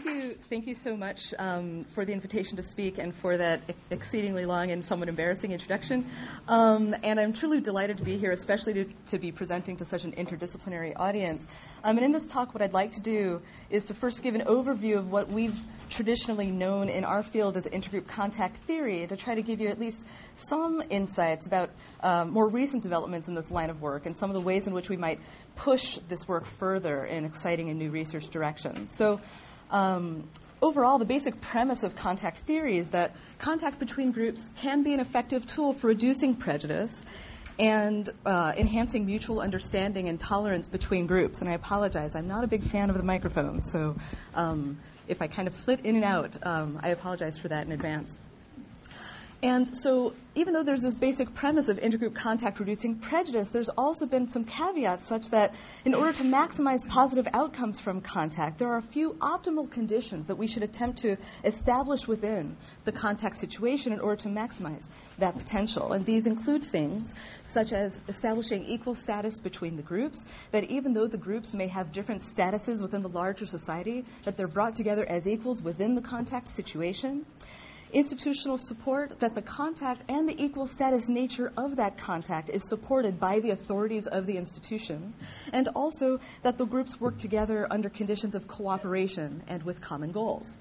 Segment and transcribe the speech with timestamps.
[0.00, 3.60] thank you, thank you so much um, for the invitation to speak and for that
[3.90, 6.06] exceedingly long and somewhat embarrassing introduction.
[6.48, 10.04] Um, and I'm truly delighted to be here, especially to, to be presenting to such
[10.04, 11.46] an interdisciplinary audience.
[11.84, 14.42] Um, and in this talk, what I'd like to do is to first give an
[14.42, 15.58] overview of what we've
[15.90, 19.78] traditionally known in our field as intergroup contact theory, to try to give you at
[19.78, 20.04] least
[20.34, 21.70] some insights about
[22.02, 24.72] um, more recent developments in this line of work and some of the ways in
[24.72, 25.20] which we might
[25.56, 28.94] push this work further in exciting and new research directions.
[28.94, 29.20] So,
[29.70, 30.24] um,
[30.62, 35.00] overall, the basic premise of contact theory is that contact between groups can be an
[35.00, 37.04] effective tool for reducing prejudice
[37.58, 41.40] and uh, enhancing mutual understanding and tolerance between groups.
[41.40, 43.96] And I apologize, I'm not a big fan of the microphone, so
[44.34, 47.72] um, if I kind of flit in and out, um, I apologize for that in
[47.72, 48.16] advance.
[49.42, 54.04] And so, even though there's this basic premise of intergroup contact reducing prejudice, there's also
[54.04, 55.54] been some caveats such that
[55.86, 60.36] in order to maximize positive outcomes from contact, there are a few optimal conditions that
[60.36, 64.86] we should attempt to establish within the contact situation in order to maximize
[65.18, 65.94] that potential.
[65.94, 71.06] And these include things such as establishing equal status between the groups, that even though
[71.06, 75.26] the groups may have different statuses within the larger society, that they're brought together as
[75.26, 77.24] equals within the contact situation
[77.92, 83.20] institutional support, that the contact and the equal status nature of that contact is supported
[83.20, 85.14] by the authorities of the institution,
[85.52, 90.56] and also that the groups work together under conditions of cooperation and with common goals.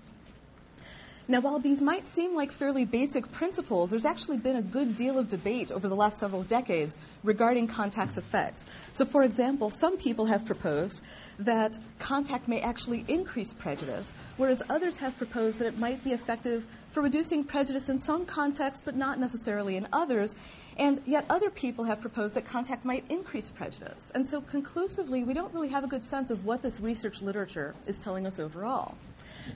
[1.29, 5.19] Now, while these might seem like fairly basic principles, there's actually been a good deal
[5.19, 8.65] of debate over the last several decades regarding contact's effects.
[8.93, 10.99] So, for example, some people have proposed
[11.37, 16.65] that contact may actually increase prejudice, whereas others have proposed that it might be effective
[16.89, 20.33] for reducing prejudice in some contexts, but not necessarily in others.
[20.77, 24.11] And yet other people have proposed that contact might increase prejudice.
[24.15, 27.75] And so conclusively, we don't really have a good sense of what this research literature
[27.85, 28.95] is telling us overall.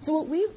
[0.01, 0.47] So what we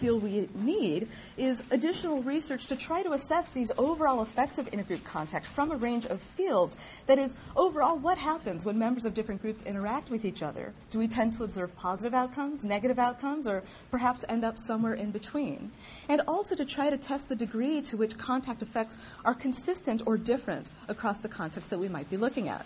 [0.00, 5.04] feel we need is additional research to try to assess these overall effects of intergroup
[5.04, 6.74] contact from a range of fields.
[7.06, 10.72] That is, overall, what happens when members of different groups interact with each other?
[10.88, 15.10] Do we tend to observe positive outcomes, negative outcomes, or perhaps end up somewhere in
[15.10, 15.70] between?
[16.08, 20.16] And also to try to test the degree to which contact effects are consistent or
[20.16, 22.64] different across the context that we might be looking at.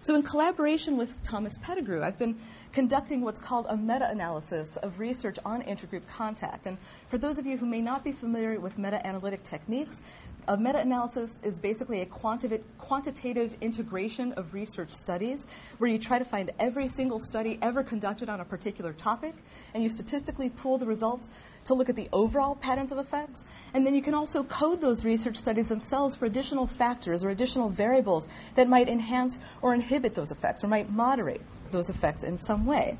[0.00, 2.36] So, in collaboration with Thomas Pettigrew, I've been
[2.76, 6.66] conducting what's called a meta analysis of research on intergroup contact.
[6.66, 6.76] And
[7.06, 10.02] for those of you who may not be familiar with meta analytic techniques,
[10.48, 15.46] a meta analysis is basically a quanti- quantitative integration of research studies
[15.78, 19.34] where you try to find every single study ever conducted on a particular topic
[19.74, 21.28] and you statistically pool the results
[21.64, 23.44] to look at the overall patterns of effects.
[23.74, 27.68] And then you can also code those research studies themselves for additional factors or additional
[27.68, 31.40] variables that might enhance or inhibit those effects or might moderate
[31.72, 32.96] those effects in some way.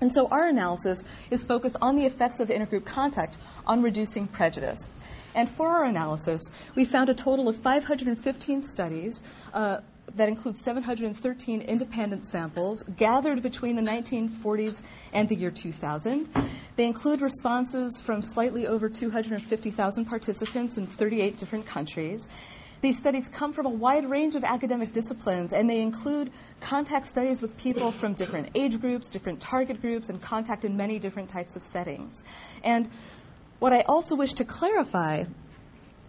[0.00, 4.88] And so our analysis is focused on the effects of intergroup contact on reducing prejudice.
[5.34, 6.42] And for our analysis,
[6.74, 9.22] we found a total of 515 studies
[9.52, 9.78] uh,
[10.14, 14.80] that includes 713 independent samples gathered between the 1940s
[15.12, 16.28] and the year 2000.
[16.76, 22.28] They include responses from slightly over 250,000 participants in 38 different countries.
[22.80, 27.42] These studies come from a wide range of academic disciplines, and they include contact studies
[27.42, 31.56] with people from different age groups, different target groups, and contact in many different types
[31.56, 32.22] of settings.
[32.62, 32.88] And
[33.58, 35.24] what I also wish to clarify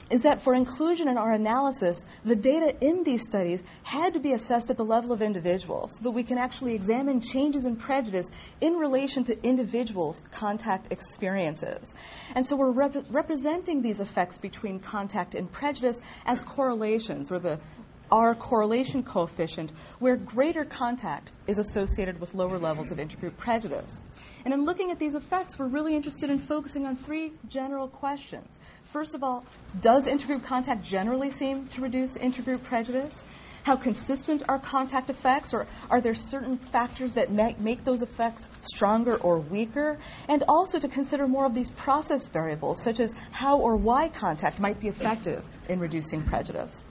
[0.10, 4.34] is that for inclusion in our analysis, the data in these studies had to be
[4.34, 8.32] assessed at the level of individuals so that we can actually examine changes in prejudice
[8.60, 11.94] in relation to individuals' contact experiences.
[12.34, 17.60] And so we're rep- representing these effects between contact and prejudice as correlations, or the
[18.12, 24.02] R correlation coefficient, where greater contact is associated with lower levels of intergroup prejudice.
[24.46, 28.58] And in looking at these effects, we're really interested in focusing on three general questions.
[28.94, 29.44] First of all,
[29.80, 33.24] does intergroup contact generally seem to reduce intergroup prejudice?
[33.64, 39.16] How consistent are contact effects, or are there certain factors that make those effects stronger
[39.16, 39.98] or weaker?
[40.28, 44.60] And also to consider more of these process variables, such as how or why contact
[44.60, 46.84] might be effective in reducing prejudice.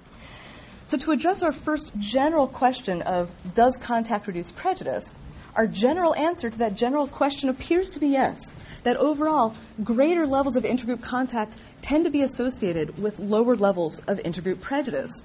[0.87, 5.15] So, to address our first general question of does contact reduce prejudice,
[5.55, 8.51] our general answer to that general question appears to be yes
[8.85, 14.19] that overall, greater levels of intergroup contact tend to be associated with lower levels of
[14.19, 15.23] intergroup prejudice.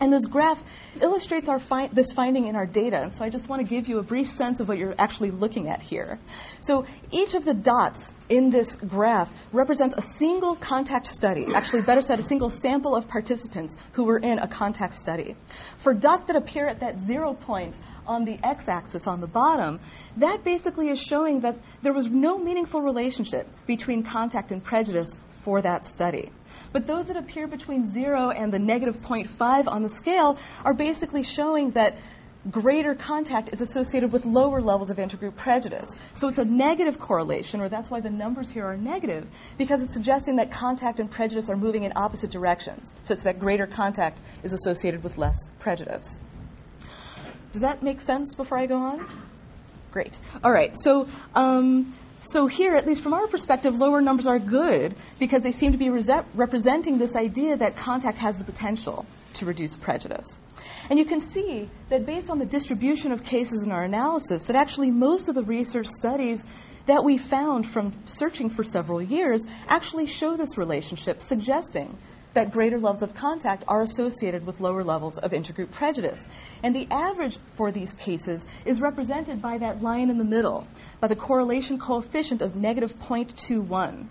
[0.00, 0.62] And this graph
[1.00, 3.00] illustrates fi- this finding in our data.
[3.00, 5.30] And so I just want to give you a brief sense of what you're actually
[5.30, 6.18] looking at here.
[6.60, 12.00] So each of the dots in this graph represents a single contact study, actually, better
[12.00, 15.36] said, a single sample of participants who were in a contact study.
[15.76, 19.80] For dots that appear at that zero point on the x-axis on the bottom,
[20.18, 25.60] that basically is showing that there was no meaningful relationship between contact and prejudice for
[25.62, 26.30] that study.
[26.72, 31.22] But those that appear between 0 and the negative 0.5 on the scale are basically
[31.22, 31.96] showing that
[32.50, 35.94] greater contact is associated with lower levels of intergroup prejudice.
[36.12, 39.94] So it's a negative correlation, or that's why the numbers here are negative, because it's
[39.94, 44.52] suggesting that contact and prejudice are moving in opposite directions, such that greater contact is
[44.52, 46.18] associated with less prejudice.
[47.54, 49.06] Does that make sense before I go on?
[49.92, 50.18] Great.
[50.42, 50.74] All right.
[50.74, 51.06] So,
[51.36, 55.70] um, so here, at least from our perspective, lower numbers are good because they seem
[55.70, 60.40] to be representing this idea that contact has the potential to reduce prejudice.
[60.90, 64.56] And you can see that based on the distribution of cases in our analysis, that
[64.56, 66.44] actually most of the research studies
[66.86, 71.96] that we found from searching for several years actually show this relationship, suggesting
[72.34, 76.28] that greater levels of contact are associated with lower levels of intergroup prejudice.
[76.62, 80.66] And the average for these cases is represented by that line in the middle,
[81.00, 84.06] by the correlation coefficient of negative 0.21.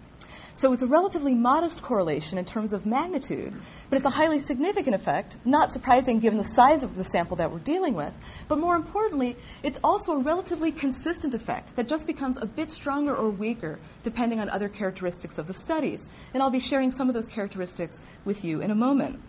[0.56, 3.54] So it's a relatively modest correlation in terms of magnitude,
[3.90, 7.52] but it's a highly significant effect, not surprising given the size of the sample that
[7.52, 8.14] we're dealing with.
[8.48, 13.16] But more importantly, it's also a relatively consistent effect that just becomes a bit stronger
[13.16, 16.08] or weaker depending on other characteristics of the studies.
[16.36, 19.20] And I'll be sharing some of those characteristics with you in a moment.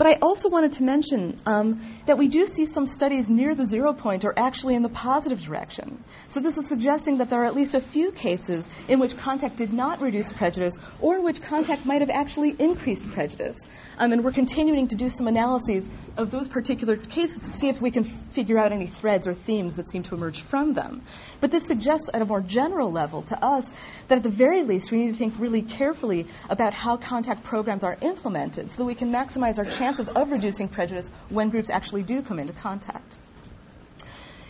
[0.00, 3.66] But I also wanted to mention um, that we do see some studies near the
[3.66, 6.02] zero point are actually in the positive direction.
[6.26, 9.58] So this is suggesting that there are at least a few cases in which contact
[9.58, 13.68] did not reduce prejudice or in which contact might have actually increased prejudice.
[13.98, 17.82] Um, and we're continuing to do some analyses of those particular cases to see if
[17.82, 21.02] we can figure out any threads or themes that seem to emerge from them.
[21.40, 23.70] But this suggests at a more general level to us
[24.08, 27.84] that at the very least we need to think really carefully about how contact programs
[27.84, 32.02] are implemented so that we can maximize our chances of reducing prejudice when groups actually
[32.02, 33.16] do come into contact.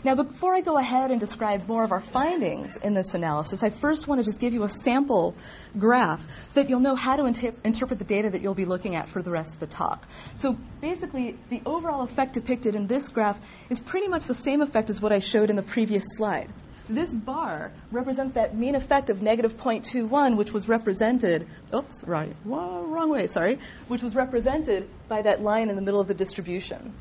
[0.02, 3.68] Now, before I go ahead and describe more of our findings in this analysis, I
[3.68, 5.34] first want to just give you a sample
[5.78, 8.96] graph so that you'll know how to inter- interpret the data that you'll be looking
[8.96, 10.06] at for the rest of the talk.
[10.36, 13.38] So basically, the overall effect depicted in this graph
[13.68, 16.48] is pretty much the same effect as what I showed in the previous slide.
[16.88, 23.10] This bar represents that mean effect of negative 0.21, which was represented, oops, right, wrong
[23.10, 26.92] way, sorry, which was represented by that line in the middle of the distribution.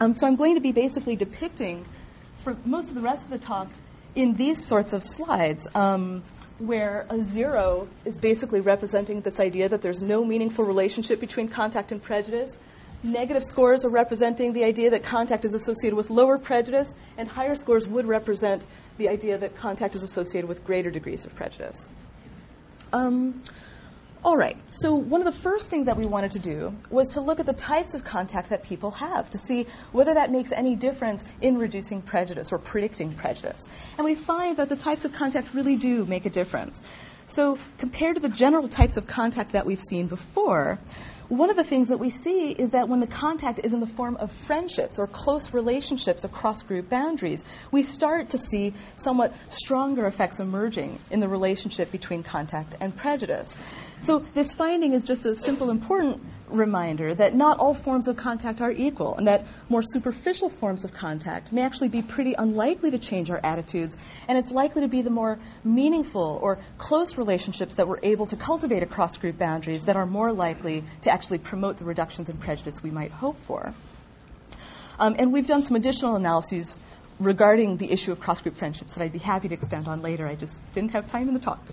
[0.00, 1.84] Um, so I'm going to be basically depicting,
[2.38, 3.68] for most of the rest of the talk,
[4.14, 6.22] in these sorts of slides, um,
[6.58, 11.90] where a zero is basically representing this idea that there's no meaningful relationship between contact
[11.90, 12.56] and prejudice,
[13.04, 17.54] Negative scores are representing the idea that contact is associated with lower prejudice, and higher
[17.54, 18.64] scores would represent
[18.96, 21.90] the idea that contact is associated with greater degrees of prejudice.
[22.94, 23.42] Um,
[24.24, 27.20] all right, so one of the first things that we wanted to do was to
[27.20, 30.74] look at the types of contact that people have to see whether that makes any
[30.74, 33.68] difference in reducing prejudice or predicting prejudice.
[33.98, 36.80] And we find that the types of contact really do make a difference.
[37.26, 40.78] So, compared to the general types of contact that we've seen before,
[41.28, 43.86] one of the things that we see is that when the contact is in the
[43.86, 50.06] form of friendships or close relationships across group boundaries, we start to see somewhat stronger
[50.06, 53.56] effects emerging in the relationship between contact and prejudice.
[54.04, 58.60] So this finding is just a simple, important reminder that not all forms of contact
[58.60, 62.98] are equal and that more superficial forms of contact may actually be pretty unlikely to
[62.98, 63.96] change our attitudes
[64.28, 68.36] and it's likely to be the more meaningful or close relationships that we're able to
[68.36, 72.82] cultivate across group boundaries that are more likely to actually promote the reductions in prejudice
[72.82, 73.72] we might hope for.
[74.98, 76.78] Um, and we've done some additional analyses
[77.18, 80.26] regarding the issue of cross-group friendships that I'd be happy to expand on later.
[80.26, 81.64] I just didn't have time in the talk.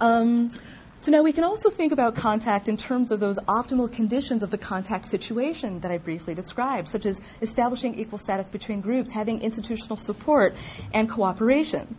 [0.00, 0.50] Um,
[0.98, 4.50] so now we can also think about contact in terms of those optimal conditions of
[4.50, 9.42] the contact situation that I briefly described, such as establishing equal status between groups, having
[9.42, 10.54] institutional support,
[10.94, 11.96] and cooperation.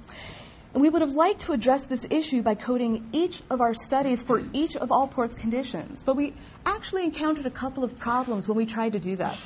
[0.74, 4.24] And we would have liked to address this issue by coding each of our studies
[4.24, 6.34] for each of Allport's conditions, but we
[6.66, 9.38] actually encountered a couple of problems when we tried to do that.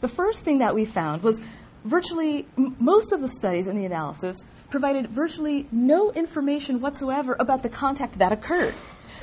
[0.00, 1.40] The first thing that we found was
[1.84, 7.68] virtually most of the studies in the analysis provided virtually no information whatsoever about the
[7.68, 8.74] contact that occurred.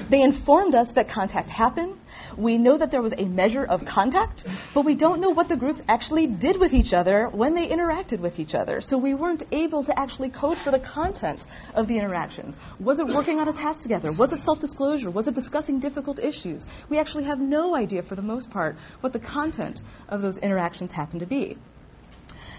[0.10, 1.98] They informed us that contact happened.
[2.36, 5.56] We know that there was a measure of contact, but we don't know what the
[5.56, 8.80] groups actually did with each other when they interacted with each other.
[8.82, 12.56] So we weren't able to actually code for the content of the interactions.
[12.80, 14.12] Was it working on a task together?
[14.12, 15.10] Was it self-disclosure?
[15.10, 16.66] Was it discussing difficult issues?
[16.90, 20.92] We actually have no idea for the most part what the content of those interactions
[20.92, 21.58] happened to be.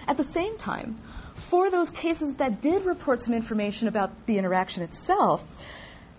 [0.08, 0.96] At the same time,
[1.48, 5.44] for those cases that did report some information about the interaction itself,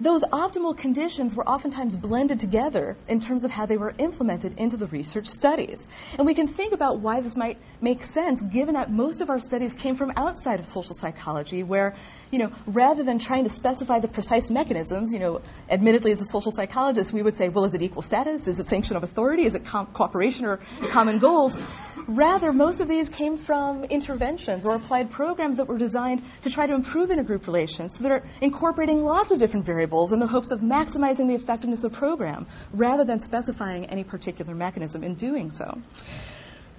[0.02, 4.78] those optimal conditions were oftentimes blended together in terms of how they were implemented into
[4.78, 5.88] the research studies.
[6.18, 9.40] And we can think about why this might make sense given that most of our
[9.40, 11.96] studies came from outside of social psychology where,
[12.32, 16.26] you know, rather than trying to specify the precise mechanisms, you know, admittedly as a
[16.26, 18.48] social psychologist, we would say, well, is it equal status?
[18.48, 19.44] Is it sanction of authority?
[19.44, 21.58] Is it cooperation or common goals?
[22.10, 26.66] Rather, most of these came from interventions or applied programs that were designed to try
[26.66, 27.96] to improve intergroup relations.
[27.96, 31.92] So they're incorporating lots of different variables in the hopes of maximizing the effectiveness of
[31.92, 35.78] the program rather than specifying any particular mechanism in doing so.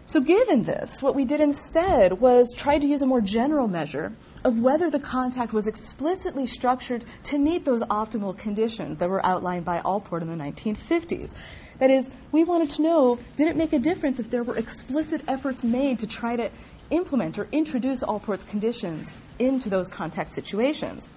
[0.07, 4.13] So, given this, what we did instead was try to use a more general measure
[4.43, 9.65] of whether the contact was explicitly structured to meet those optimal conditions that were outlined
[9.65, 11.33] by Allport in the 1950s.
[11.81, 15.23] That is, we wanted to know did it make a difference if there were explicit
[15.27, 16.51] efforts made to try to
[16.91, 21.09] implement or introduce Allport's conditions into those contact situations?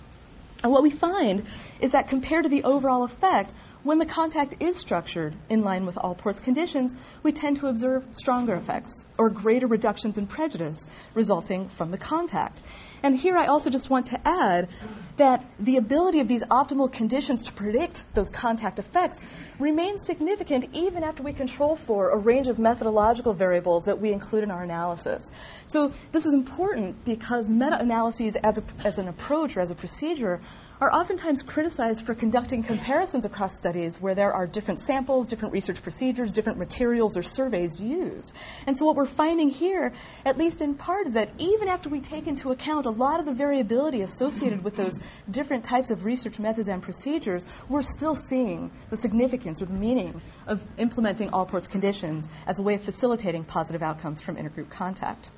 [0.64, 1.46] And what we find
[1.82, 3.54] is that compared to the overall effect,
[3.84, 8.56] when the contact is structured in line with Allport's conditions, we tend to observe stronger
[8.56, 12.62] effects or greater reductions in prejudice resulting from the contact.
[13.04, 14.70] And here I also just want to add
[15.18, 19.20] that the ability of these optimal conditions to predict those contact effects
[19.60, 24.44] remains significant even after we control for a range of methodological variables that we include
[24.44, 25.30] in our analysis.
[25.66, 30.40] So this is important because meta-analyses as, a, as an approach or as a procedure
[30.82, 35.82] are oftentimes criticized for conducting comparisons across studies where there are different samples, different research
[35.82, 38.32] procedures, different materials or surveys used.
[38.68, 39.94] And so what we're finding here,
[40.26, 43.26] at least in part, is that even after we take into account a lot of
[43.26, 45.00] the variability associated with those
[45.30, 50.22] different types of research methods and procedures, we're still seeing the significance or the meaning
[50.48, 55.30] of implementing Allport's conditions as a way of facilitating positive outcomes from intergroup contact.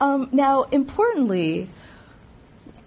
[0.00, 1.68] Um, now, importantly,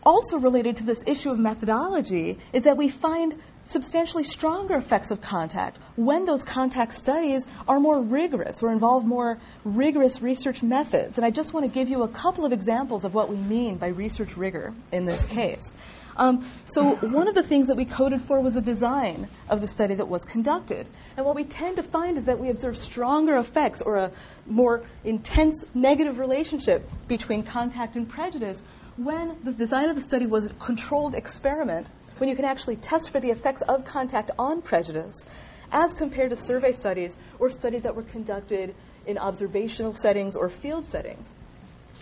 [0.05, 5.21] also related to this issue of methodology is that we find substantially stronger effects of
[5.21, 11.17] contact when those contact studies are more rigorous or involve more rigorous research methods.
[11.17, 13.77] And I just want to give you a couple of examples of what we mean
[13.77, 15.73] by research rigor in this case.
[16.15, 19.67] Um, so one of the things that we coded for was the design of the
[19.67, 20.85] study that was conducted.
[21.17, 24.11] And what we tend to find is that we observe stronger effects or a
[24.45, 28.63] more intense negative relationship between contact and prejudice
[28.97, 33.09] when the design of the study was a controlled experiment, when you can actually test
[33.09, 35.25] for the effects of contact on prejudice,
[35.71, 38.75] as compared to survey studies or studies that were conducted
[39.07, 41.27] in observational settings or field settings.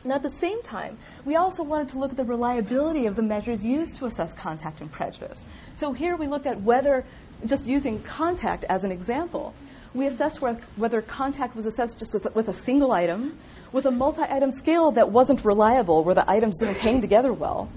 [0.04, 3.22] Now, at the same time, we also wanted to look at the reliability of the
[3.22, 5.44] measures used to assess contact and prejudice.
[5.78, 7.06] So here we looked at whether,
[7.46, 9.54] just using contact as an example,
[9.94, 13.38] we assessed whether contact was assessed just with a single item,
[13.72, 17.70] with a multi-item scale that wasn't reliable, where the items didn't hang together well,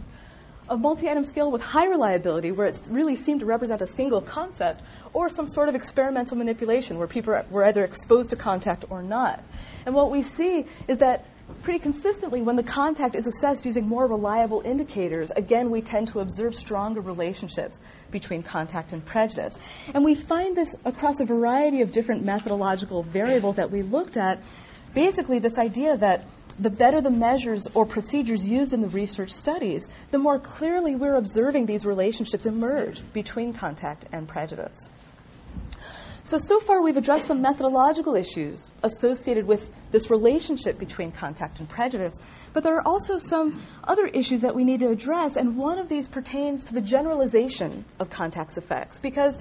[0.68, 4.80] a multi-item scale with high reliability, where it really seemed to represent a single concept,
[5.12, 9.42] or some sort of experimental manipulation, where people were either exposed to contact or not.
[9.84, 11.26] And what we see is that
[11.62, 16.20] pretty consistently, when the contact is assessed using more reliable indicators, again, we tend to
[16.20, 17.78] observe stronger relationships
[18.10, 19.58] between contact and prejudice.
[19.92, 24.42] And we find this across a variety of different methodological variables that we looked at.
[24.94, 26.24] Basically, this idea that
[26.58, 31.16] the better the measures or procedures used in the research studies, the more clearly we're
[31.16, 34.88] observing these relationships emerge between contact and prejudice.
[36.22, 41.68] So, so far we've addressed some methodological issues associated with this relationship between contact and
[41.68, 42.18] prejudice,
[42.54, 45.90] but there are also some other issues that we need to address, and one of
[45.90, 49.38] these pertains to the generalization of contact's effects, because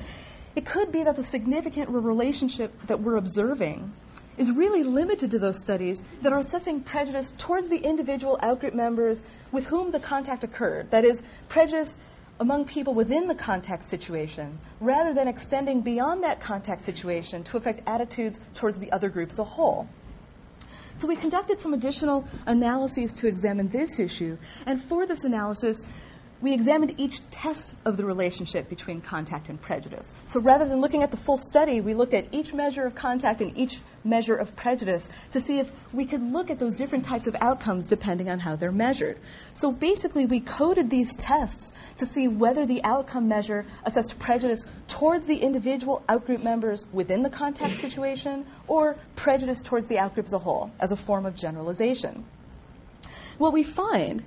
[0.58, 3.94] it could be that the significant relationship that we're observing
[4.38, 9.22] is really limited to those studies that are assessing prejudice towards the individual outgroup members
[9.52, 10.92] with whom the contact occurred.
[10.92, 11.98] That is, prejudice
[12.40, 17.88] among people within the contact situation rather than extending beyond that contact situation to affect
[17.88, 19.88] attitudes towards the other group as a whole.
[20.96, 25.82] So we conducted some additional analyses to examine this issue, and for this analysis,
[26.44, 30.12] we examined each test of the relationship between contact and prejudice.
[30.26, 33.40] So rather than looking at the full study, we looked at each measure of contact
[33.40, 37.28] and each measure of prejudice to see if we could look at those different types
[37.28, 39.18] of outcomes depending on how they're measured.
[39.54, 45.26] So basically, we coded these tests to see whether the outcome measure assessed prejudice towards
[45.26, 50.40] the individual outgroup members within the contact situation or prejudice towards the outgroup as a
[50.40, 52.26] whole as a form of generalization.
[53.38, 54.24] What we find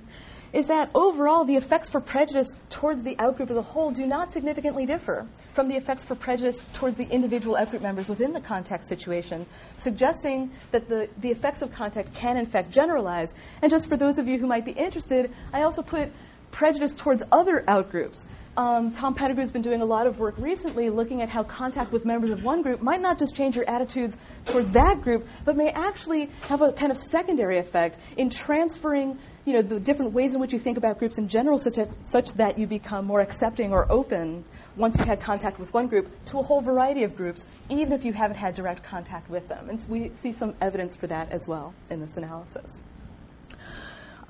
[0.53, 4.31] is that overall the effects for prejudice towards the outgroup as a whole do not
[4.31, 8.83] significantly differ from the effects for prejudice towards the individual outgroup members within the contact
[8.83, 9.45] situation,
[9.77, 13.33] suggesting that the, the effects of contact can in fact generalize.
[13.61, 16.11] And just for those of you who might be interested, I also put
[16.51, 18.23] prejudice towards other outgroups.
[18.55, 22.05] Um, Tom Pettigrew's been doing a lot of work recently looking at how contact with
[22.05, 25.69] members of one group might not just change your attitudes towards that group, but may
[25.69, 30.41] actually have a kind of secondary effect in transferring you know, the different ways in
[30.41, 33.71] which you think about groups in general, such, a, such that you become more accepting
[33.71, 34.43] or open
[34.75, 38.03] once you've had contact with one group to a whole variety of groups, even if
[38.03, 39.69] you haven't had direct contact with them.
[39.69, 42.81] And we see some evidence for that as well in this analysis.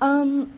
[0.00, 0.52] Um,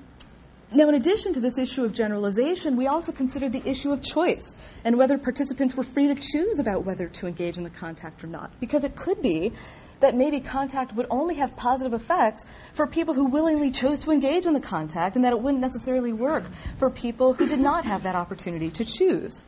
[0.72, 4.54] now, in addition to this issue of generalization, we also considered the issue of choice
[4.84, 8.26] and whether participants were free to choose about whether to engage in the contact or
[8.26, 8.50] not.
[8.60, 9.52] Because it could be
[10.00, 14.46] that maybe contact would only have positive effects for people who willingly chose to engage
[14.46, 16.44] in the contact and that it wouldn't necessarily work
[16.76, 19.40] for people who did not have that opportunity to choose.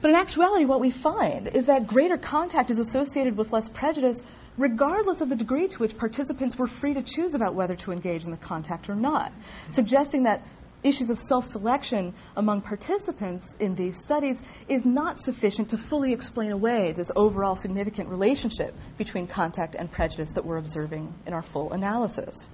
[0.00, 4.22] But in actuality, what we find is that greater contact is associated with less prejudice
[4.56, 8.24] regardless of the degree to which participants were free to choose about whether to engage
[8.24, 9.32] in the contact or not,
[9.70, 10.42] suggesting that
[10.82, 16.92] issues of self-selection among participants in these studies is not sufficient to fully explain away
[16.92, 22.48] this overall significant relationship between contact and prejudice that we're observing in our full analysis.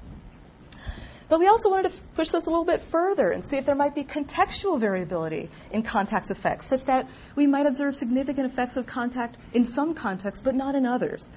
[1.29, 3.75] But we also wanted to push this a little bit further and see if there
[3.75, 8.87] might be contextual variability in contact effects, such that we might observe significant effects of
[8.87, 11.29] contact in some contexts but not in others.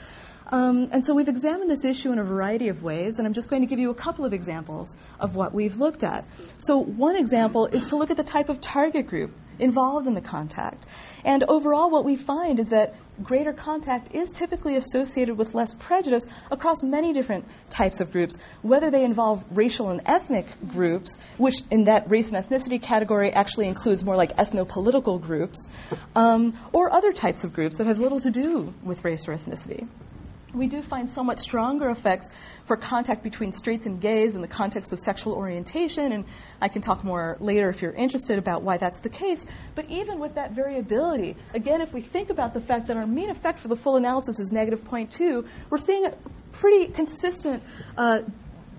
[0.50, 3.50] Um, and so we've examined this issue in a variety of ways, and I'm just
[3.50, 6.26] going to give you a couple of examples of what we've looked at.
[6.58, 10.22] So one example is to look at the type of target group involved in the
[10.22, 10.86] contact.
[11.26, 16.26] And overall, what we find is that greater contact is typically associated with less prejudice
[16.52, 21.86] across many different types of groups, whether they involve racial and ethnic groups, which in
[21.86, 25.68] that race and ethnicity category actually includes more like ethno-political groups,
[26.16, 29.88] um, or other types of groups that have little to do with race or ethnicity
[30.58, 32.30] we do find somewhat stronger effects
[32.66, 36.26] for contact between straights and gays in the context of sexual orientation, and
[36.62, 39.46] I can talk more later if you're interested about why that's the case.
[39.76, 43.30] But even with that variability, again, if we think about the fact that our mean
[43.30, 46.14] effect for the full analysis is negative 0.2, we're seeing a
[46.52, 47.64] pretty consistent
[47.98, 48.22] uh,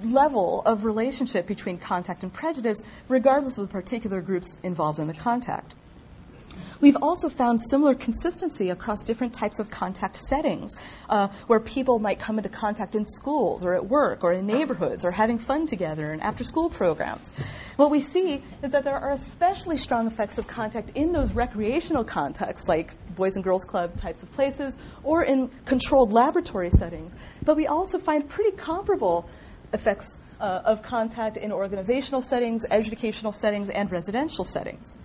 [0.05, 5.15] level of relationship between contact and prejudice, regardless of the particular groups involved in the
[5.15, 5.75] contact.
[6.81, 10.77] We've also found similar consistency across different types of contact settings,
[11.09, 15.05] uh, where people might come into contact in schools or at work or in neighborhoods
[15.05, 17.33] or having fun together and after school programs.
[17.77, 22.05] What we see is that there are especially strong effects of contact in those recreational
[22.05, 27.15] contexts, like Boys and Girls Club types of places, or in controlled laboratory settings.
[27.43, 29.29] But we also find pretty comparable
[29.73, 34.97] effects uh, of contact in organizational settings, educational settings, and residential settings.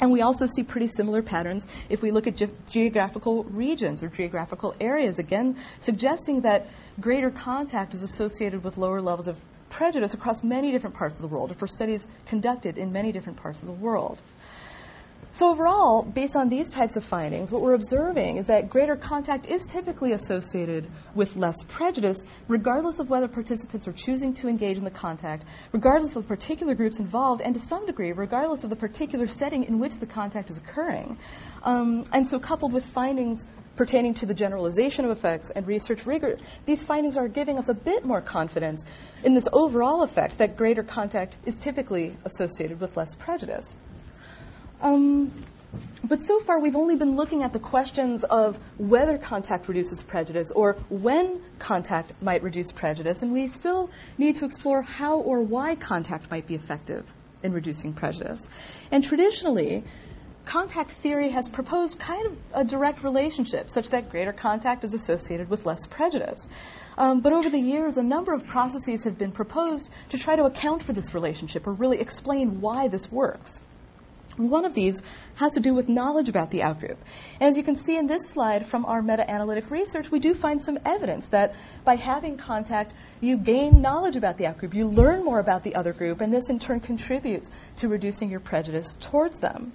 [0.00, 4.08] And we also see pretty similar patterns if we look at ge- geographical regions or
[4.08, 6.68] geographical areas, again, suggesting that
[7.00, 9.38] greater contact is associated with lower levels of
[9.70, 13.38] prejudice across many different parts of the world, or for studies conducted in many different
[13.38, 14.20] parts of the world.
[15.34, 19.46] So overall, based on these types of findings, what we're observing is that greater contact
[19.46, 24.84] is typically associated with less prejudice, regardless of whether participants are choosing to engage in
[24.84, 28.76] the contact, regardless of the particular groups involved, and to some degree, regardless of the
[28.76, 31.18] particular setting in which the contact is occurring.
[31.64, 33.44] Um, and so coupled with findings
[33.74, 37.74] pertaining to the generalization of effects and research rigor, these findings are giving us a
[37.74, 38.84] bit more confidence
[39.24, 43.74] in this overall effect that greater contact is typically associated with less prejudice.
[44.80, 45.32] Um,
[46.06, 50.50] but so far, we've only been looking at the questions of whether contact reduces prejudice
[50.50, 55.76] or when contact might reduce prejudice, and we still need to explore how or why
[55.76, 57.10] contact might be effective
[57.42, 58.46] in reducing prejudice.
[58.90, 59.84] And traditionally,
[60.44, 65.48] contact theory has proposed kind of a direct relationship, such that greater contact is associated
[65.48, 66.46] with less prejudice.
[66.98, 70.44] Um, but over the years, a number of processes have been proposed to try to
[70.44, 73.60] account for this relationship or really explain why this works.
[74.36, 75.00] One of these
[75.36, 76.96] has to do with knowledge about the outgroup.
[77.38, 80.60] And as you can see in this slide from our meta-analytic research, we do find
[80.60, 85.38] some evidence that by having contact, you gain knowledge about the outgroup, you learn more
[85.38, 89.72] about the other group, and this in turn contributes to reducing your prejudice towards them.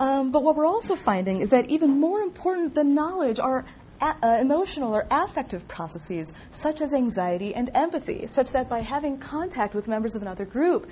[0.00, 3.64] Um, but what we're also finding is that even more important than knowledge are
[4.00, 9.74] uh, emotional or affective processes such as anxiety and empathy, such that by having contact
[9.74, 10.90] with members of another group,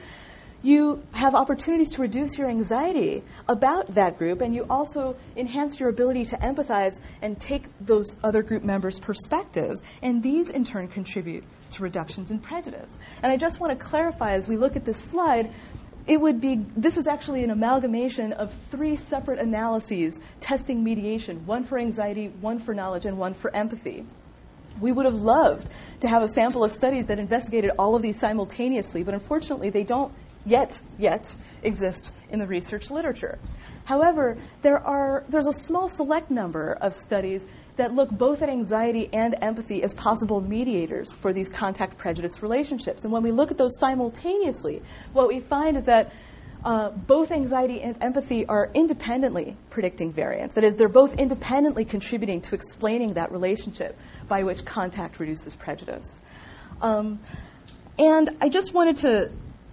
[0.62, 5.88] you have opportunities to reduce your anxiety about that group, and you also enhance your
[5.88, 9.82] ability to empathize and take those other group members' perspectives.
[10.02, 12.96] And these, in turn, contribute to reductions in prejudice.
[13.22, 15.52] And I just want to clarify as we look at this slide.
[16.06, 21.64] It would be, this is actually an amalgamation of three separate analyses testing mediation one
[21.64, 24.04] for anxiety, one for knowledge, and one for empathy.
[24.80, 25.68] We would have loved
[26.00, 29.84] to have a sample of studies that investigated all of these simultaneously, but unfortunately, they
[29.84, 30.12] don't
[30.44, 33.38] yet, yet exist in the research literature.
[33.84, 37.44] However, there are, there's a small select number of studies
[37.76, 43.04] that look both at anxiety and empathy as possible mediators for these contact prejudice relationships.
[43.04, 46.12] And when we look at those simultaneously, what we find is that
[46.62, 50.54] uh, both anxiety and empathy are independently predicting variance.
[50.54, 53.96] That is, they're both independently contributing to explaining that relationship
[54.28, 56.20] by which contact reduces prejudice.
[56.82, 57.18] Um,
[57.98, 59.30] and I just wanted to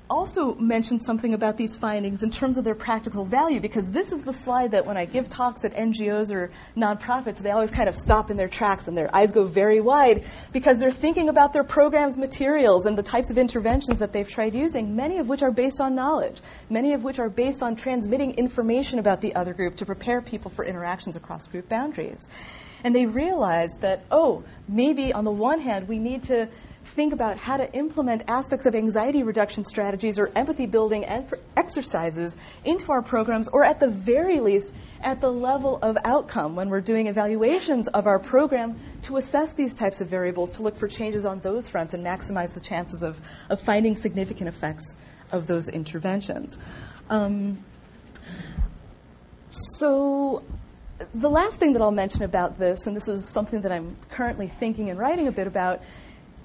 [0.09, 4.23] also mention something about these findings in terms of their practical value because this is
[4.23, 7.95] the slide that when I give talks at NGOs or nonprofits, they always kind of
[7.95, 11.63] stop in their tracks and their eyes go very wide because they're thinking about their
[11.63, 15.51] program's materials and the types of interventions that they've tried using, many of which are
[15.51, 16.37] based on knowledge,
[16.69, 20.51] many of which are based on transmitting information about the other group to prepare people
[20.51, 22.27] for interactions across group boundaries.
[22.83, 26.47] And they realized that, oh, maybe on the one hand, we need to
[26.87, 31.05] think about how to implement aspects of anxiety reduction strategies or empathy building
[31.55, 34.71] exercises into our programs, or at the very least,
[35.01, 39.73] at the level of outcome when we're doing evaluations of our program to assess these
[39.73, 43.19] types of variables, to look for changes on those fronts and maximize the chances of,
[43.49, 44.95] of finding significant effects
[45.31, 46.57] of those interventions.
[47.09, 47.57] Um,
[49.49, 50.43] so,
[51.13, 54.47] the last thing that I'll mention about this, and this is something that I'm currently
[54.47, 55.81] thinking and writing a bit about,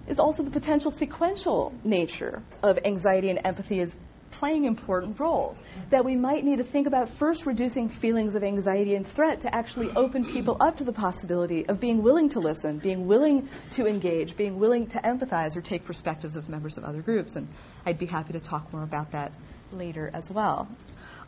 [0.09, 3.97] is also the potential sequential nature of anxiety and empathy as
[4.33, 5.57] playing important roles.
[5.91, 9.55] That we might need to think about first reducing feelings of anxiety and threat to
[9.55, 13.87] actually open people up to the possibility of being willing to listen, being willing to
[13.87, 17.37] engage, being willing to empathize or take perspectives of members of other groups.
[17.37, 17.49] And
[17.87, 19.33] I'd be happy to talk more about that
[19.71, 20.69] later as well.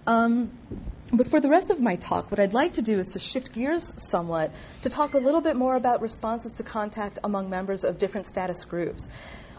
[0.06, 0.50] Um,
[1.12, 3.52] but for the rest of my talk, what I'd like to do is to shift
[3.52, 4.50] gears somewhat
[4.82, 8.64] to talk a little bit more about responses to contact among members of different status
[8.64, 9.08] groups.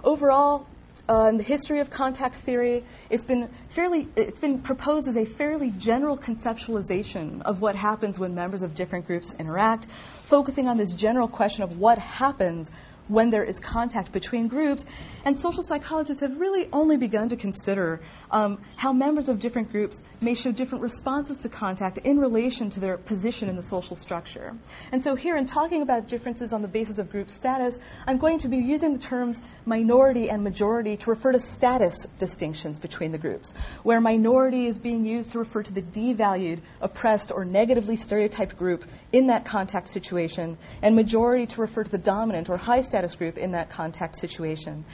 [0.03, 0.67] Overall,
[1.08, 5.25] uh, in the history of contact theory, it's been fairly, it's been proposed as a
[5.25, 9.86] fairly general conceptualization of what happens when members of different groups interact,
[10.23, 12.69] focusing on this general question of what happens
[13.08, 14.86] when there is contact between groups.
[15.24, 20.02] And social psychologists have really only begun to consider um, how members of different groups
[20.22, 24.56] may show different responses to contact in relation to their position in the social structure.
[24.91, 28.39] And so, here, in talking about differences on the basis of group status, I'm going
[28.39, 33.18] to be using the terms minority and majority to refer to status distinctions between the
[33.18, 38.58] groups, where minority is being used to refer to the devalued, oppressed, or negatively stereotyped
[38.58, 42.94] group in that contact situation, and majority to refer to the dominant or high status
[43.17, 44.86] group in that contact situation.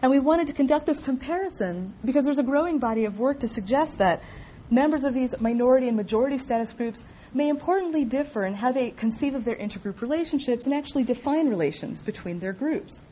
[0.00, 3.48] And we wanted to conduct this comparison because there's a growing body of work to
[3.48, 4.22] suggest that
[4.70, 7.02] members of these minority and majority status groups
[7.34, 12.00] may importantly differ in how they conceive of their intergroup relationships and actually define relations
[12.00, 13.02] between their groups.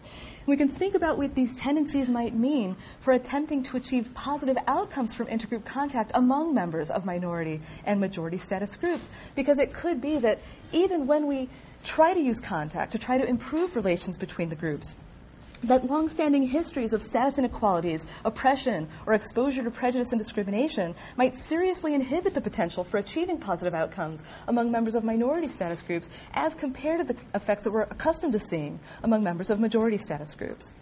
[0.51, 5.15] We can think about what these tendencies might mean for attempting to achieve positive outcomes
[5.15, 9.09] from intergroup contact among members of minority and majority status groups.
[9.37, 10.41] Because it could be that
[10.73, 11.49] even when we
[11.85, 14.93] try to use contact to try to improve relations between the groups,
[15.65, 21.95] that long-standing histories of status inequalities, oppression, or exposure to prejudice and discrimination might seriously
[21.95, 27.01] inhibit the potential for achieving positive outcomes among members of minority status groups as compared
[27.01, 30.73] to the effects that we're accustomed to seeing among members of majority status groups.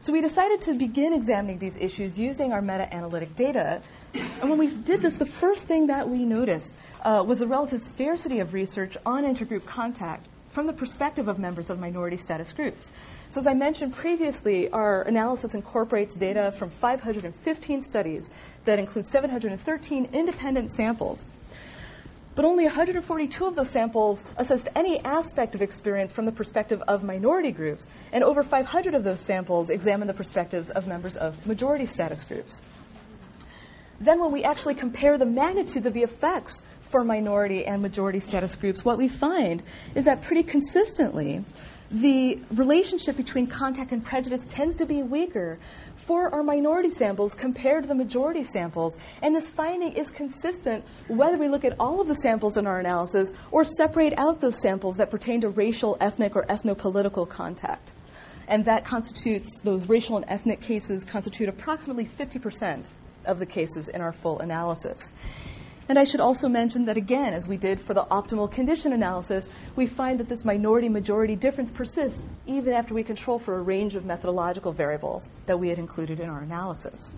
[0.00, 3.80] So we decided to begin examining these issues using our meta-analytic data.
[4.12, 7.80] And when we did this, the first thing that we noticed uh, was the relative
[7.80, 12.90] scarcity of research on intergroup contact from the perspective of members of minority status groups.
[13.30, 18.30] So as I mentioned previously, our analysis incorporates data from 515 studies
[18.64, 21.24] that include 713 independent samples.
[22.34, 27.04] But only 142 of those samples assessed any aspect of experience from the perspective of
[27.04, 31.86] minority groups, and over 500 of those samples examined the perspectives of members of majority
[31.86, 32.60] status groups.
[34.00, 36.60] Then, when we actually compare the magnitudes of the effects
[36.90, 39.62] for minority and majority status groups, what we find
[39.94, 41.44] is that pretty consistently,
[41.90, 45.58] the relationship between contact and prejudice tends to be weaker
[45.96, 48.96] for our minority samples compared to the majority samples.
[49.22, 52.80] And this finding is consistent whether we look at all of the samples in our
[52.80, 57.92] analysis or separate out those samples that pertain to racial, ethnic, or ethnopolitical contact.
[58.46, 62.88] And that constitutes, those racial and ethnic cases constitute approximately 50%
[63.24, 65.10] of the cases in our full analysis.
[65.88, 69.48] And I should also mention that, again, as we did for the optimal condition analysis,
[69.76, 73.94] we find that this minority majority difference persists even after we control for a range
[73.94, 77.12] of methodological variables that we had included in our analysis.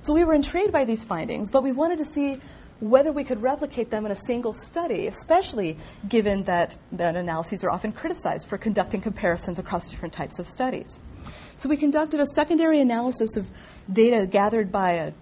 [0.00, 2.40] So we were intrigued by these findings, but we wanted to see
[2.80, 7.70] whether we could replicate them in a single study, especially given that meta analyses are
[7.70, 11.00] often criticized for conducting comparisons across different types of studies.
[11.56, 13.46] So we conducted a secondary analysis of
[13.90, 15.14] data gathered by an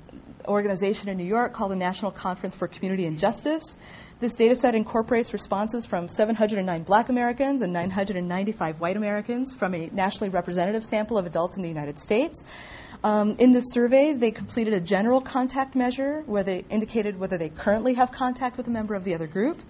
[0.47, 3.77] organization in New York called the National Conference for Community and Justice.
[4.21, 9.89] This data set incorporates responses from 709 black Americans and 995 white Americans from a
[9.89, 12.45] nationally representative sample of adults in the United States.
[13.03, 17.51] Um, in this survey, they completed a general contact measure where they indicated whether they
[17.51, 19.61] currently have contact with a member of the other group.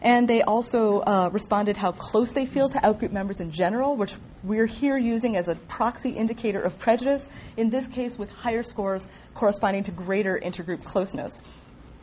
[0.00, 4.14] And they also uh, responded how close they feel to outgroup members in general, which
[4.44, 9.06] we're here using as a proxy indicator of prejudice, in this case with higher scores
[9.34, 11.42] corresponding to greater intergroup closeness.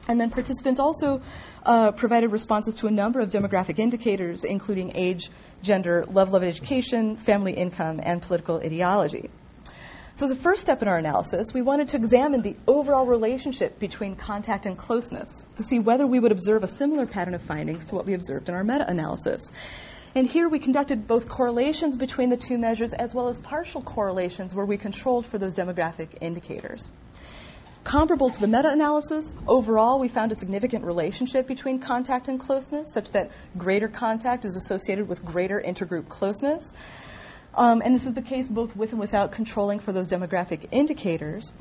[0.07, 1.21] And then participants also
[1.65, 5.31] uh, provided responses to a number of demographic indicators, including age,
[5.63, 9.29] gender, level of education, family income, and political ideology.
[10.15, 13.79] So, as a first step in our analysis, we wanted to examine the overall relationship
[13.79, 17.87] between contact and closeness to see whether we would observe a similar pattern of findings
[17.87, 19.51] to what we observed in our meta analysis.
[20.15, 24.55] And here we conducted both correlations between the two measures as well as partial correlations
[24.55, 26.93] where we controlled for those demographic indicators.
[27.83, 32.93] Comparable to the meta analysis, overall we found a significant relationship between contact and closeness,
[32.93, 36.71] such that greater contact is associated with greater intergroup closeness.
[37.55, 41.53] Um, and this is the case both with and without controlling for those demographic indicators.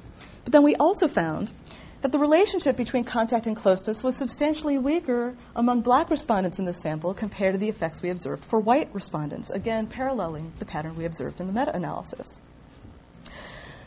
[0.44, 1.52] But then we also found
[2.02, 6.76] that the relationship between contact and closeness was substantially weaker among black respondents in this
[6.76, 11.06] sample compared to the effects we observed for white respondents, again, paralleling the pattern we
[11.06, 12.40] observed in the meta analysis.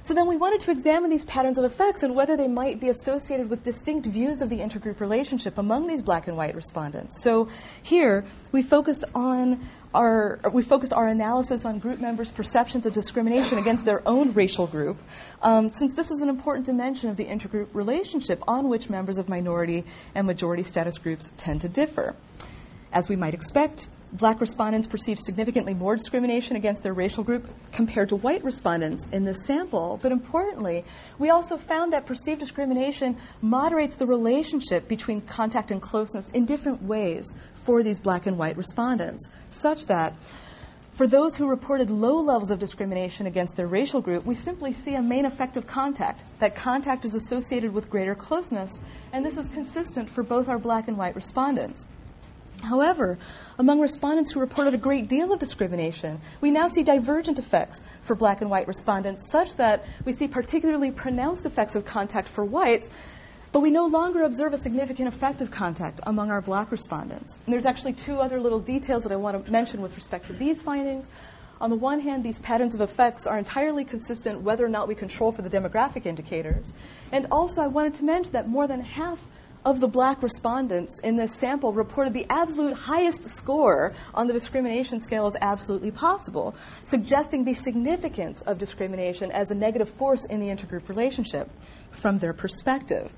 [0.08, 2.88] So then we wanted to examine these patterns of effects and whether they might be
[2.88, 7.22] associated with distinct views of the intergroup relationship among these black and white respondents.
[7.22, 7.50] So
[7.84, 13.58] here we focused on our we focused our analysis on group members' perceptions of discrimination
[13.58, 14.98] against their own racial group,
[15.42, 19.28] um, since this is an important dimension of the intergroup relationship on which members of
[19.28, 19.84] minority
[20.16, 22.16] and majority status groups tend to differ.
[22.94, 28.10] As we might expect, black respondents perceived significantly more discrimination against their racial group compared
[28.10, 30.00] to white respondents in this sample.
[30.02, 30.86] But importantly,
[31.20, 36.84] we also found that perceived discrimination moderates the relationship between contact and closeness in different
[36.84, 37.32] ways
[37.66, 40.14] for these black and white respondents, such that
[40.98, 44.96] for those who reported low levels of discrimination against their racial group, we simply see
[44.96, 46.20] a main effect of contact.
[46.40, 48.82] That contact is associated with greater closeness,
[49.14, 51.86] and this is consistent for both our black and white respondents.
[52.62, 53.18] However,
[53.58, 58.16] among respondents who reported a great deal of discrimination, we now see divergent effects for
[58.16, 62.90] black and white respondents, such that we see particularly pronounced effects of contact for whites,
[63.52, 67.38] but we no longer observe a significant effect of contact among our black respondents.
[67.46, 70.34] And there's actually two other little details that I want to mention with respect to
[70.34, 71.10] these findings.
[71.60, 74.96] On the one hand, these patterns of effects are entirely consistent whether or not we
[74.96, 76.72] control for the demographic indicators.
[77.12, 79.20] And also, I wanted to mention that more than half
[79.68, 85.02] of the black respondents in this sample reported the absolute highest score on the discrimination
[85.02, 90.48] scale as absolutely possible, suggesting the significance of discrimination as a negative force in the
[90.48, 91.50] intergroup relationship
[91.92, 93.12] from their perspective.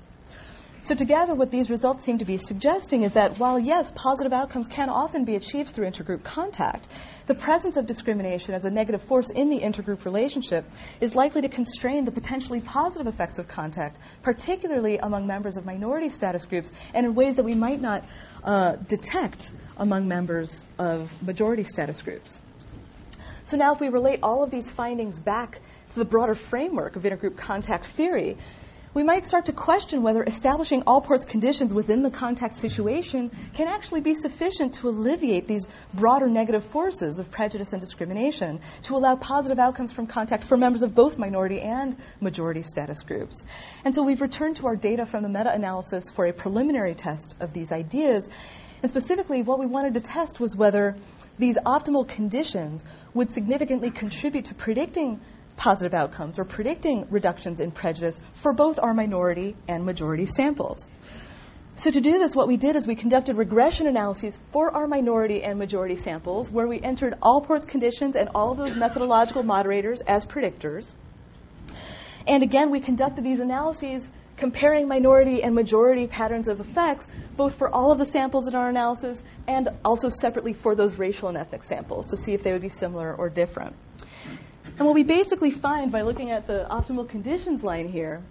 [0.82, 4.66] So, together, what these results seem to be suggesting is that while, yes, positive outcomes
[4.66, 6.88] can often be achieved through intergroup contact,
[7.26, 10.64] the presence of discrimination as a negative force in the intergroup relationship
[10.98, 16.08] is likely to constrain the potentially positive effects of contact, particularly among members of minority
[16.08, 18.02] status groups, and in ways that we might not
[18.42, 22.40] uh, detect among members of majority status groups.
[23.44, 27.02] So, now if we relate all of these findings back to the broader framework of
[27.02, 28.38] intergroup contact theory,
[28.92, 33.68] we might start to question whether establishing all Allport's conditions within the contact situation can
[33.68, 39.14] actually be sufficient to alleviate these broader negative forces of prejudice and discrimination, to allow
[39.14, 43.44] positive outcomes from contact for members of both minority and majority status groups.
[43.84, 47.36] And so we've returned to our data from the meta analysis for a preliminary test
[47.38, 48.28] of these ideas.
[48.82, 50.96] And specifically, what we wanted to test was whether
[51.38, 52.82] these optimal conditions
[53.14, 55.20] would significantly contribute to predicting
[55.60, 60.86] positive outcomes or predicting reductions in prejudice for both our minority and majority samples.
[61.76, 65.42] So, to do this, what we did is we conducted regression analyses for our minority
[65.42, 70.24] and majority samples where we entered Allport's conditions and all of those methodological moderators as
[70.24, 70.92] predictors.
[72.26, 77.68] And again, we conducted these analyses comparing minority and majority patterns of effects, both for
[77.68, 81.62] all of the samples in our analysis and also separately for those racial and ethnic
[81.62, 83.76] samples to see if they would be similar or different.
[84.78, 88.22] And what we basically find by looking at the optimal conditions line here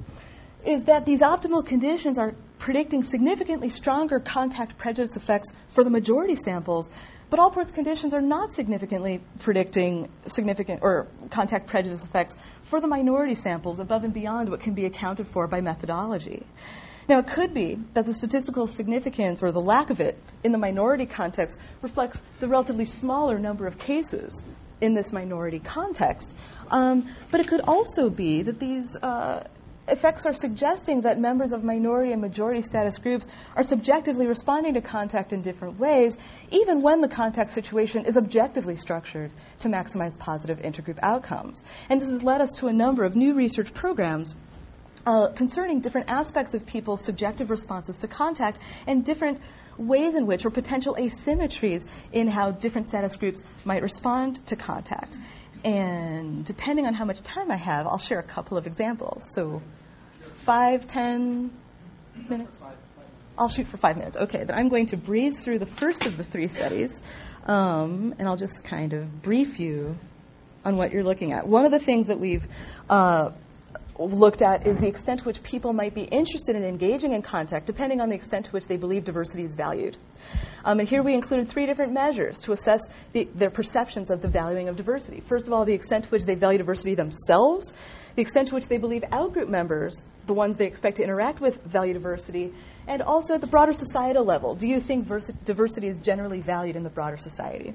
[0.66, 6.36] is that these optimal conditions are predicting significantly stronger contact prejudice effects for the majority
[6.36, 6.92] samples,
[7.30, 13.36] but Allport's conditions are not significantly predicting significant or contact prejudice effects for the minority
[13.36, 16.44] samples above and beyond what can be accounted for by methodology.
[17.08, 20.60] Now, it could be that the statistical significance or the lack of it in the
[20.60, 24.42] minority context reflects the relatively smaller number of cases
[24.82, 26.34] in this minority context.
[26.70, 29.44] Um, but it could also be that these uh,
[29.92, 34.82] effects are suggesting that members of minority and majority status groups are subjectively responding to
[34.82, 36.18] contact in different ways,
[36.52, 41.64] even when the contact situation is objectively structured to maximize positive intergroup outcomes.
[41.90, 44.36] And this has led us to a number of new research programs
[45.06, 49.42] uh, concerning different aspects of people's subjective responses to contact and different
[49.80, 55.18] ways in which, or potential asymmetries in how different status groups might respond to contact.
[55.64, 59.34] And depending on how much time I have, I'll share a couple of examples.
[59.34, 59.62] So,
[60.44, 61.52] five, ten
[62.30, 62.60] minutes?
[63.38, 64.18] I'll shoot for five minutes.
[64.18, 67.00] Okay, then I'm going to breeze through the first of the three studies,
[67.46, 69.98] um, and I'll just kind of brief you
[70.66, 71.48] on what you're looking at.
[71.48, 72.46] One of the things that we've
[72.90, 73.32] uh,
[74.00, 77.66] looked at is the extent to which people might be interested in engaging in contact,
[77.66, 79.98] depending on the extent to which they believe diversity is valued.
[80.64, 82.82] Um, and here we included three different measures to assess
[83.14, 85.22] the, their perceptions of the valuing of diversity.
[85.22, 87.74] First of all, the extent to which they value diversity themselves,
[88.16, 91.64] the extent to which they believe outgroup members, the ones they expect to interact with,
[91.64, 92.54] value diversity,
[92.88, 94.56] and also at the broader societal level.
[94.56, 97.74] Do you think vers- diversity is generally valued in the broader society?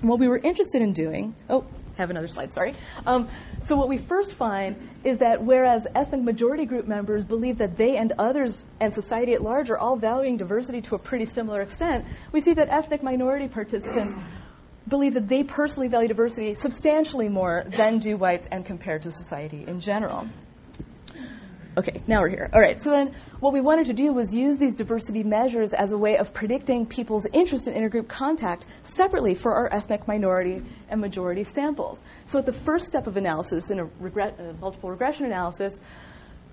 [0.00, 1.64] And what we were interested in doing, oh,
[1.96, 2.74] have another slide, sorry.
[3.06, 3.28] Um,
[3.62, 7.96] so what we first find is that whereas ethnic majority group members believe that they
[7.96, 12.04] and others and society at large are all valuing diversity to a pretty similar extent,
[12.32, 14.14] we see that ethnic minority participants
[14.88, 19.64] believe that they personally value diversity substantially more than do whites and compared to society
[19.66, 20.28] in general.
[21.78, 22.48] Okay, now we're here.
[22.54, 25.92] All right, so then what we wanted to do was use these diversity measures as
[25.92, 31.02] a way of predicting people's interest in intergroup contact separately for our ethnic minority and
[31.02, 32.00] majority samples.
[32.28, 35.78] So at the first step of analysis, in a, a multiple regression analysis,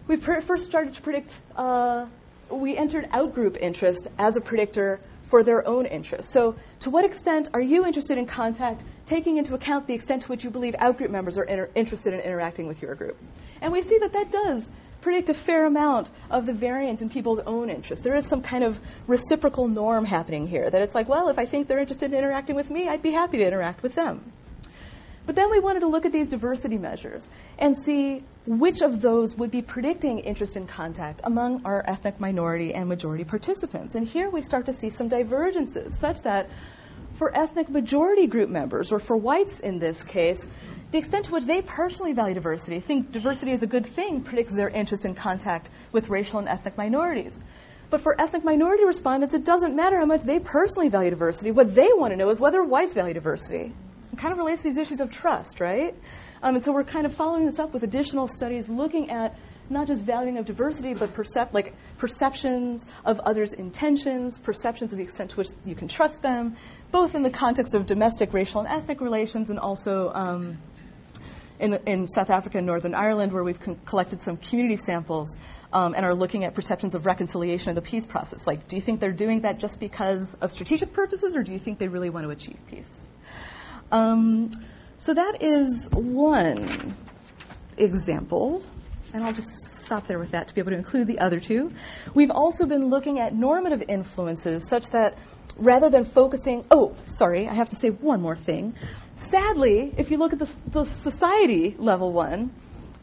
[0.08, 2.06] we pr- first started to predict, uh,
[2.50, 6.32] we entered outgroup interest as a predictor for their own interest.
[6.32, 10.28] So, to what extent are you interested in contact, taking into account the extent to
[10.28, 13.18] which you believe outgroup members are inter- interested in interacting with your group?
[13.62, 14.70] And we see that that does
[15.04, 18.04] predict a fair amount of the variance in people's own interests.
[18.04, 21.46] There is some kind of reciprocal norm happening here that it's like, well, if I
[21.46, 24.22] think they're interested in interacting with me, I'd be happy to interact with them.
[25.26, 29.38] But then we wanted to look at these diversity measures and see which of those
[29.38, 33.96] would be predicting interest in contact among our ethnic minority and majority participants.
[33.96, 36.50] And here we start to see some divergences, such that
[37.16, 40.48] for ethnic majority group members, or for whites in this case,
[40.94, 44.54] the extent to which they personally value diversity, think diversity is a good thing, predicts
[44.54, 47.38] their interest in contact with racial and ethnic minorities.
[47.90, 51.50] But for ethnic minority respondents, it doesn't matter how much they personally value diversity.
[51.50, 53.74] What they want to know is whether whites value diversity.
[54.12, 55.96] It kind of relates to these issues of trust, right?
[56.44, 59.36] Um, and so we're kind of following this up with additional studies looking at
[59.72, 65.04] not just valuing of diversity, but percep- like perceptions of others' intentions, perceptions of the
[65.04, 66.56] extent to which you can trust them,
[66.92, 70.58] both in the context of domestic racial and ethnic relations and also um,
[71.60, 75.36] in, in South Africa and Northern Ireland, where we've con- collected some community samples
[75.72, 78.48] um, and are looking at perceptions of reconciliation in the peace process.
[78.48, 81.60] Like, do you think they're doing that just because of strategic purposes, or do you
[81.60, 83.06] think they really want to achieve peace?
[83.92, 84.52] Um,
[84.98, 86.96] so that is one
[87.78, 88.64] example.
[89.14, 91.72] And I'll just stop there with that to be able to include the other two.
[92.16, 95.18] We've also been looking at normative influences such that
[95.58, 98.76] rather than focusing, oh, sorry, I have to say one more thing.
[99.16, 102.52] Sadly, if you look at the, the society level one,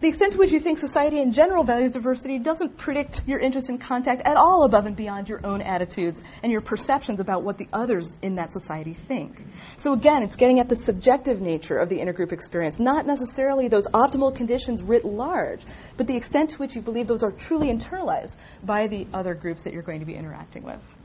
[0.01, 3.69] the extent to which you think society in general values diversity doesn't predict your interest
[3.69, 7.59] in contact at all above and beyond your own attitudes and your perceptions about what
[7.59, 9.39] the others in that society think.
[9.77, 13.89] So again, it's getting at the subjective nature of the intergroup experience, not necessarily those
[13.89, 15.61] optimal conditions writ large,
[15.99, 18.33] but the extent to which you believe those are truly internalized
[18.65, 20.97] by the other groups that you're going to be interacting with.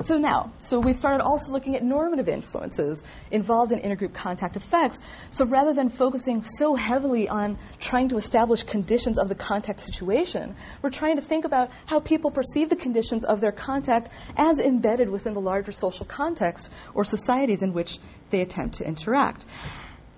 [0.00, 5.00] So now, so we started also looking at normative influences involved in intergroup contact effects.
[5.30, 10.56] So rather than focusing so heavily on trying to establish conditions of the contact situation,
[10.80, 15.08] we're trying to think about how people perceive the conditions of their contact as embedded
[15.08, 17.98] within the larger social context or societies in which
[18.30, 19.44] they attempt to interact.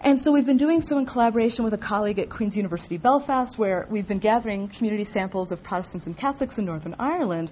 [0.00, 3.58] And so we've been doing so in collaboration with a colleague at Queen's University Belfast,
[3.58, 7.50] where we've been gathering community samples of Protestants and Catholics in Northern Ireland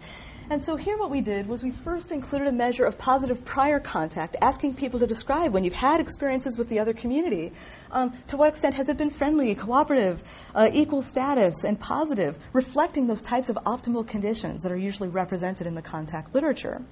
[0.53, 3.81] and so here what we did was we first included a measure of positive prior
[3.81, 7.53] contact, asking people to describe when you've had experiences with the other community.
[7.91, 10.23] Um, to what extent has it been friendly, cooperative,
[10.55, 15.67] uh, equal status, and positive, reflecting those types of optimal conditions that are usually represented
[15.67, 16.83] in the contact literature.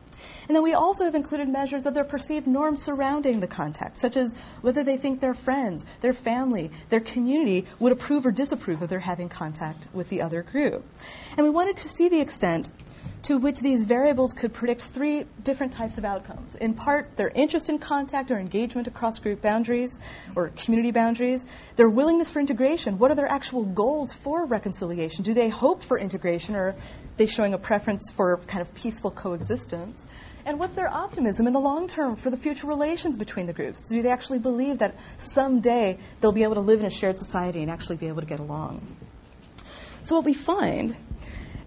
[0.48, 4.16] And then we also have included measures of their perceived norms surrounding the contact, such
[4.16, 8.88] as whether they think their friends, their family, their community would approve or disapprove of
[8.88, 10.82] their having contact with the other group.
[11.36, 12.70] And we wanted to see the extent
[13.22, 16.54] to which these variables could predict three different types of outcomes.
[16.54, 19.98] In part, their interest in contact or engagement across group boundaries
[20.34, 21.44] or community boundaries,
[21.76, 22.98] their willingness for integration.
[22.98, 25.24] What are their actual goals for reconciliation?
[25.24, 26.74] Do they hope for integration or are
[27.16, 30.04] they showing a preference for kind of peaceful coexistence?
[30.46, 33.88] And what's their optimism in the long term for the future relations between the groups?
[33.88, 37.60] Do they actually believe that someday they'll be able to live in a shared society
[37.60, 38.80] and actually be able to get along?
[40.02, 40.96] So, what we find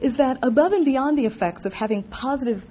[0.04, 2.66] is that above and beyond the effects of having positive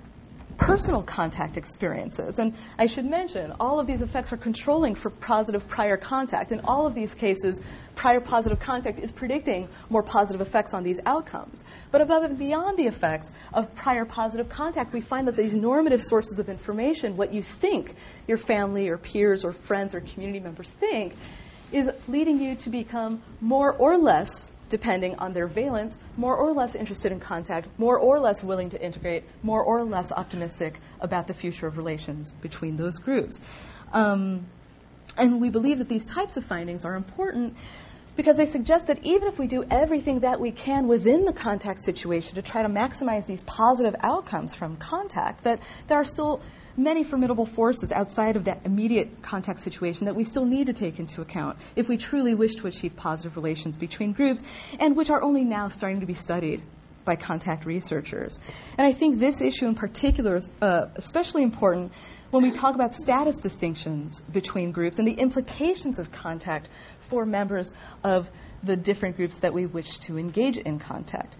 [0.58, 2.38] personal contact experiences.
[2.38, 6.52] And I should mention, all of these effects are controlling for positive prior contact.
[6.52, 7.60] In all of these cases,
[7.96, 11.64] prior positive contact is predicting more positive effects on these outcomes.
[11.90, 16.02] But above and beyond the effects of prior positive contact, we find that these normative
[16.02, 17.96] sources of information, what you think
[18.28, 21.16] your family or peers or friends or community members think,
[21.72, 26.74] is leading you to become more or less depending on their valence, more or less
[26.74, 31.34] interested in contact, more or less willing to integrate, more or less optimistic about the
[31.34, 33.38] future of relations between those groups.
[33.92, 34.46] Um,
[35.18, 37.54] and we believe that these types of findings are important
[38.16, 41.84] because they suggest that even if we do everything that we can within the contact
[41.84, 46.40] situation to try to maximize these positive outcomes from contact, that there are still
[46.76, 50.98] many formidable forces outside of that immediate contact situation that we still need to take
[50.98, 54.42] into account if we truly wish to achieve positive relations between groups,
[54.78, 56.62] and which are only now starting to be studied
[57.04, 58.38] by contact researchers.
[58.78, 61.92] And I think this issue in particular is uh, especially important
[62.30, 66.68] when we talk about status distinctions between groups and the implications of contact
[67.00, 67.72] for members
[68.04, 68.30] of
[68.62, 71.36] the different groups that we wish to engage in contact.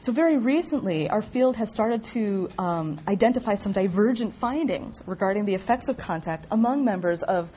[0.00, 5.54] So, very recently, our field has started to um, identify some divergent findings regarding the
[5.54, 7.50] effects of contact among members of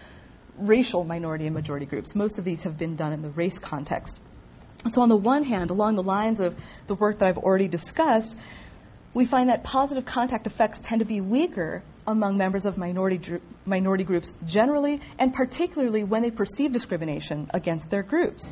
[0.58, 2.16] racial minority and majority groups.
[2.16, 4.20] Most of these have been done in the race context.
[4.88, 6.56] So, on the one hand, along the lines of
[6.88, 8.36] the work that I've already discussed,
[9.14, 13.42] we find that positive contact effects tend to be weaker among members of minority, dr-
[13.68, 18.50] minority groups generally, and particularly when they perceive discrimination against their groups.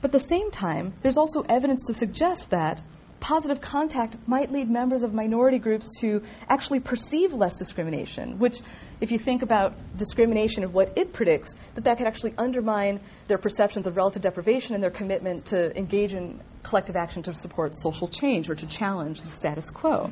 [0.00, 2.80] But at the same time, there's also evidence to suggest that
[3.26, 8.60] positive contact might lead members of minority groups to actually perceive less discrimination, which,
[9.00, 13.36] if you think about discrimination and what it predicts, that that could actually undermine their
[13.36, 18.06] perceptions of relative deprivation and their commitment to engage in collective action to support social
[18.06, 20.08] change or to challenge the status quo.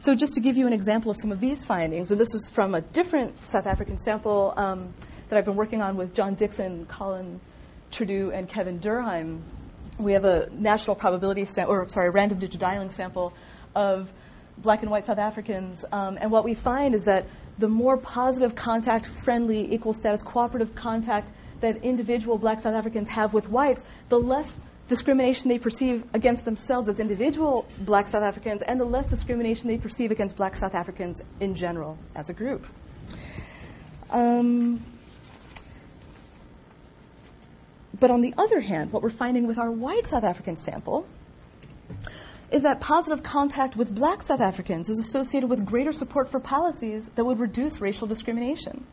[0.00, 2.50] So, just to give you an example of some of these findings, and this is
[2.52, 4.92] from a different South African sample um,
[5.28, 7.40] that I've been working on with John Dixon, Colin
[7.92, 9.42] Tredoux, and Kevin Durrheim
[10.02, 13.32] we have a national probability sample, or sorry, random digit dialing sample
[13.74, 14.08] of
[14.58, 15.84] black and white South Africans.
[15.90, 17.26] Um, and what we find is that
[17.58, 21.28] the more positive contact, friendly, equal status, cooperative contact
[21.60, 24.56] that individual black South Africans have with whites, the less
[24.88, 29.78] discrimination they perceive against themselves as individual black South Africans, and the less discrimination they
[29.78, 32.66] perceive against black South Africans in general as a group.
[34.10, 34.82] Um,
[38.00, 41.06] but on the other hand, what we're finding with our white South African sample
[42.50, 47.08] is that positive contact with black South Africans is associated with greater support for policies
[47.14, 48.84] that would reduce racial discrimination.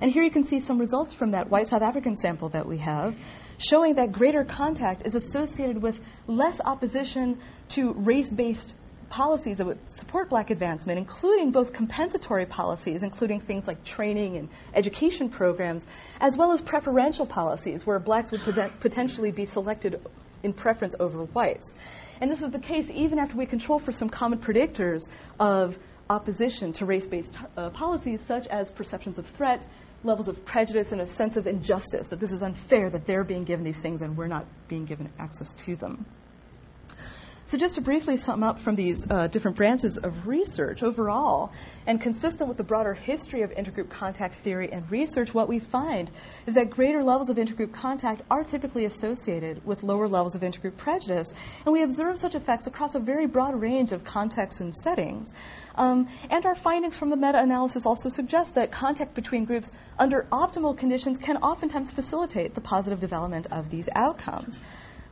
[0.00, 2.78] And here you can see some results from that white South African sample that we
[2.78, 3.16] have,
[3.58, 7.38] showing that greater contact is associated with less opposition
[7.70, 8.74] to race based
[9.12, 14.48] policies that would support black advancement, including both compensatory policies, including things like training and
[14.74, 15.84] education programs,
[16.18, 18.40] as well as preferential policies where blacks would
[18.80, 20.00] potentially be selected
[20.42, 21.74] in preference over whites.
[22.22, 25.08] And this is the case even after we control for some common predictors
[25.38, 29.66] of opposition to race based uh, policies, such as perceptions of threat,
[30.04, 33.44] levels of prejudice, and a sense of injustice that this is unfair that they're being
[33.44, 36.06] given these things and we're not being given access to them.
[37.52, 41.52] So, just to briefly sum up from these uh, different branches of research overall,
[41.86, 46.10] and consistent with the broader history of intergroup contact theory and research, what we find
[46.46, 50.78] is that greater levels of intergroup contact are typically associated with lower levels of intergroup
[50.78, 51.34] prejudice.
[51.66, 55.30] And we observe such effects across a very broad range of contexts and settings.
[55.74, 60.26] Um, and our findings from the meta analysis also suggest that contact between groups under
[60.32, 64.58] optimal conditions can oftentimes facilitate the positive development of these outcomes.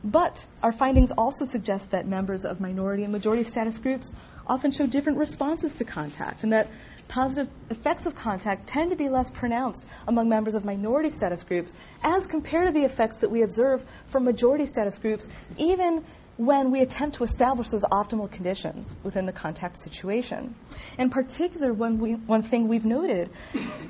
[0.03, 4.11] But our findings also suggest that members of minority and majority status groups
[4.47, 6.67] often show different responses to contact, and that
[7.07, 11.73] positive effects of contact tend to be less pronounced among members of minority status groups
[12.03, 15.27] as compared to the effects that we observe from majority status groups,
[15.57, 16.03] even
[16.41, 20.55] when we attempt to establish those optimal conditions within the contact situation.
[20.97, 23.29] In particular, one, we, one thing we've noted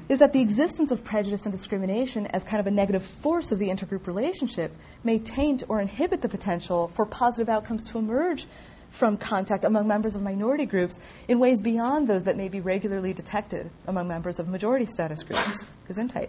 [0.10, 3.60] is that the existence of prejudice and discrimination as kind of a negative force of
[3.60, 8.46] the intergroup relationship may taint or inhibit the potential for positive outcomes to emerge
[8.90, 11.00] from contact among members of minority groups
[11.30, 15.64] in ways beyond those that may be regularly detected among members of majority status groups,
[15.90, 16.28] Gesundheit.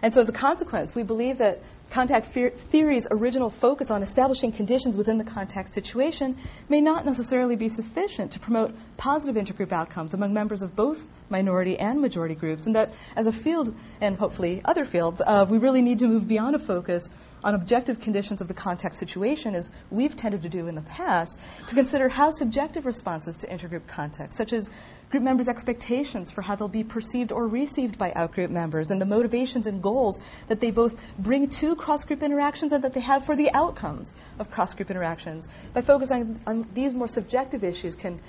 [0.00, 1.60] And so, as a consequence, we believe that
[1.90, 6.36] contact theory's original focus on establishing conditions within the contact situation
[6.68, 11.78] may not necessarily be sufficient to promote positive intergroup outcomes among members of both minority
[11.78, 15.82] and majority groups, and that as a field, and hopefully other fields, uh, we really
[15.82, 17.08] need to move beyond a focus
[17.44, 21.38] on objective conditions of the contact situation, as we've tended to do in the past,
[21.68, 24.70] to consider how subjective responses to intergroup context, such as
[25.14, 29.06] group members' expectations for how they'll be perceived or received by outgroup members, and the
[29.06, 33.24] motivations and goals that they both bring to cross group interactions and that they have
[33.24, 35.46] for the outcomes of cross group interactions.
[35.72, 38.20] By focusing on these more subjective issues, can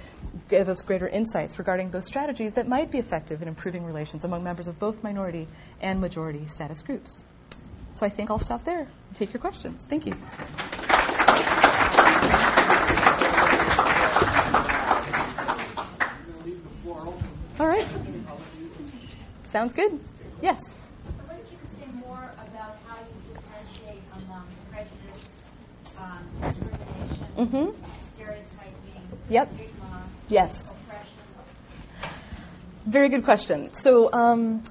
[0.48, 4.44] give us greater insights regarding those strategies that might be effective in improving relations among
[4.44, 5.48] members of both minority
[5.82, 7.24] and majority status groups.
[7.94, 9.84] So I think I'll stop there and take your questions.
[9.90, 10.14] Thank you.
[17.66, 17.88] All right.
[19.46, 20.00] Sounds good.
[20.40, 20.60] Yes.
[21.26, 25.42] What if you could say more about how you differentiate among prejudice,
[25.98, 27.82] um, discrimination, Mm-hmm.
[28.04, 29.54] stereotyping, Yep.
[29.56, 30.76] stigma, Yes.
[30.76, 31.10] oppression?
[32.86, 33.74] Very good question.
[33.74, 34.62] So, um,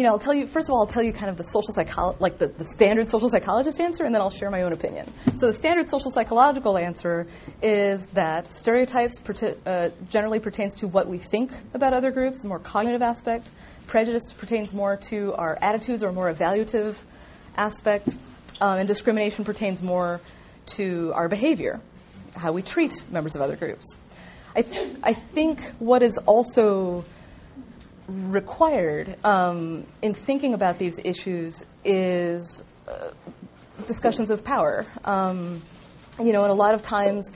[0.00, 1.74] you know, I'll tell you, first of all, I'll tell you kind of the social
[1.74, 5.06] psycholo- like the, the standard social psychologist answer, and then I'll share my own opinion.
[5.34, 7.26] So the standard social psychological answer
[7.60, 12.48] is that stereotypes perti- uh, generally pertains to what we think about other groups, the
[12.48, 13.50] more cognitive aspect.
[13.88, 16.96] Prejudice pertains more to our attitudes or more evaluative
[17.58, 18.08] aspect.
[18.58, 20.22] Um, and discrimination pertains more
[20.76, 21.78] to our behavior,
[22.34, 23.98] how we treat members of other groups.
[24.56, 27.04] I, th- I think what is also
[28.10, 33.10] required um, in thinking about these issues is uh,
[33.86, 34.86] discussions of power.
[35.04, 35.62] Um,
[36.18, 37.30] you know, and a lot of times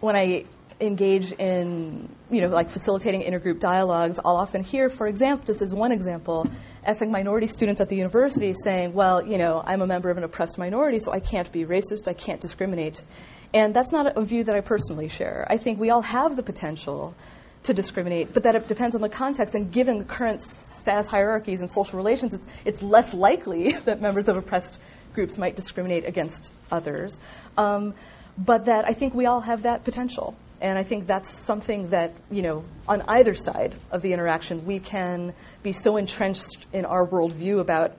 [0.00, 0.44] when I
[0.80, 5.72] engage in, you know, like facilitating intergroup dialogues, I'll often hear, for example, just as
[5.72, 6.46] one example,
[6.84, 10.24] ethnic minority students at the university saying, well, you know, I'm a member of an
[10.24, 13.02] oppressed minority, so I can't be racist, I can't discriminate.
[13.54, 15.46] And that's not a view that I personally share.
[15.48, 17.14] I think we all have the potential
[17.64, 19.54] to discriminate, but that it depends on the context.
[19.54, 24.28] And given the current status hierarchies and social relations, it's, it's less likely that members
[24.28, 24.78] of oppressed
[25.14, 27.18] groups might discriminate against others.
[27.56, 27.94] Um,
[28.38, 30.34] but that I think we all have that potential.
[30.60, 34.78] And I think that's something that, you know, on either side of the interaction, we
[34.78, 37.96] can be so entrenched in our worldview about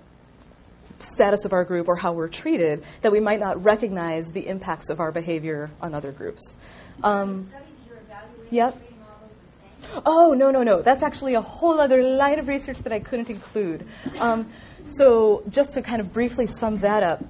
[1.00, 4.90] status of our group or how we're treated that we might not recognize the impacts
[4.90, 6.56] of our behavior on other groups.
[7.04, 8.78] Um, Studies you're evaluating, yep.
[8.78, 9.83] treating all those the same?
[10.06, 10.82] Oh, no, no, no.
[10.82, 13.86] That's actually a whole other line of research that I couldn't include.
[14.20, 14.50] Um,
[14.86, 17.24] so, just to kind of briefly sum that up,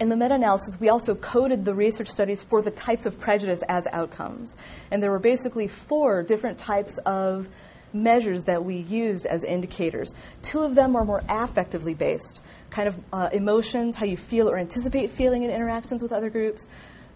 [0.00, 3.62] in the meta analysis, we also coded the research studies for the types of prejudice
[3.68, 4.56] as outcomes.
[4.90, 7.48] And there were basically four different types of
[7.92, 10.12] measures that we used as indicators.
[10.42, 14.58] Two of them are more affectively based, kind of uh, emotions, how you feel or
[14.58, 16.66] anticipate feeling in interactions with other groups.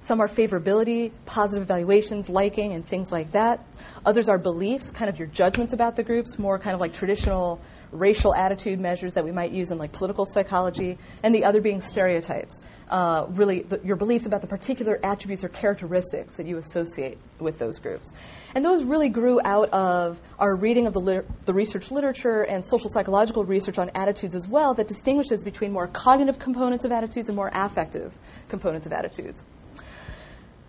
[0.01, 3.65] Some are favorability, positive evaluations, liking, and things like that.
[4.07, 7.61] Others are beliefs, kind of your judgments about the groups, more kind of like traditional
[7.91, 11.81] racial attitude measures that we might use in like political psychology, and the other being
[11.81, 17.19] stereotypes, uh, really the, your beliefs about the particular attributes or characteristics that you associate
[17.39, 18.13] with those groups.
[18.55, 22.91] And those really grew out of our reading of the, the research literature and social
[22.91, 27.37] psychological research on attitudes as well that distinguishes between more cognitive components of attitudes and
[27.37, 28.13] more affective
[28.49, 29.43] components of attitudes.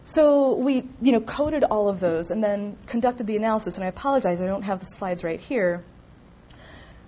[0.10, 3.76] So we, you know, coded all of those and then conducted the analysis.
[3.76, 5.84] And I apologize, I don't have the slides right here.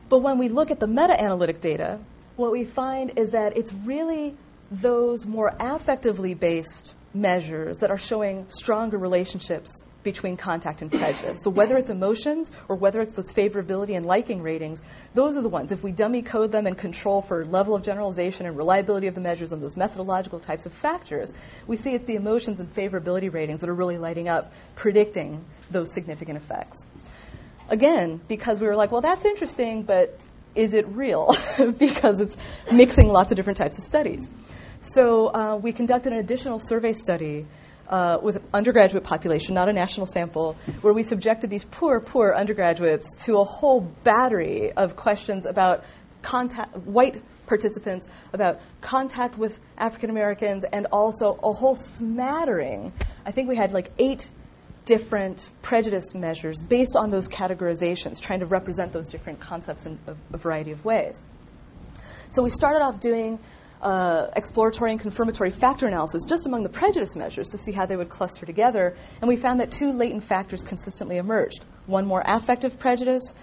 [0.07, 1.97] But when we look at the meta-analytic data,
[2.35, 4.35] what we find is that it's really
[4.69, 11.41] those more affectively based measures that are showing stronger relationships between contact and prejudice.
[11.41, 14.81] So whether it's emotions or whether it's those favorability and liking ratings,
[15.13, 15.71] those are the ones.
[15.71, 19.21] If we dummy code them and control for level of generalization and reliability of the
[19.21, 21.33] measures and those methodological types of factors,
[21.67, 25.93] we see it's the emotions and favorability ratings that are really lighting up, predicting those
[25.93, 26.85] significant effects.
[27.69, 30.19] Again, because we were like, well, that's interesting, but
[30.55, 31.35] is it real?
[31.77, 32.35] because it's
[32.71, 34.29] mixing lots of different types of studies.
[34.81, 37.45] So uh, we conducted an additional survey study
[37.91, 42.33] uh, with an undergraduate population, not a national sample, where we subjected these poor, poor
[42.33, 45.83] undergraduates to a whole battery of questions about
[46.21, 52.93] contact, white participants, about contact with African Americans, and also a whole smattering.
[53.25, 54.29] I think we had like eight
[54.85, 60.15] different prejudice measures based on those categorizations, trying to represent those different concepts in a,
[60.33, 61.23] a variety of ways.
[62.29, 63.39] So we started off doing
[63.81, 67.95] uh, exploratory and confirmatory factor analysis just among the prejudice measures to see how they
[67.95, 68.95] would cluster together.
[69.21, 73.33] And we found that two latent factors consistently emerged one more affective prejudice,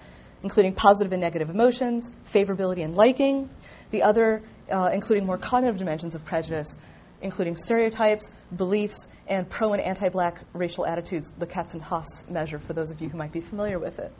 [0.43, 3.49] including positive and negative emotions, favorability and liking,
[3.91, 6.75] the other, uh, including more cognitive dimensions of prejudice,
[7.21, 12.59] including stereotypes, beliefs, and pro and anti black racial attitudes, the Katz and Hass measure,
[12.59, 14.13] for those of you who might be familiar with it.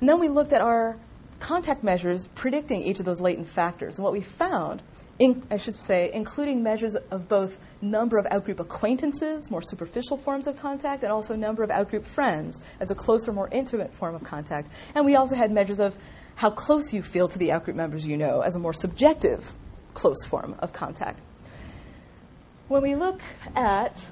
[0.00, 0.96] And then we looked at our
[1.40, 3.96] contact measures predicting each of those latent factors.
[3.96, 4.82] And what we found,
[5.18, 10.46] in, I should say, including measures of both number of outgroup acquaintances, more superficial forms
[10.46, 14.24] of contact, and also number of outgroup friends as a closer, more intimate form of
[14.24, 14.68] contact.
[14.94, 15.96] And we also had measures of
[16.34, 19.52] how close you feel to the outgroup members you know as a more subjective,
[19.94, 21.20] close form of contact.
[22.66, 23.20] When we look
[23.54, 24.04] at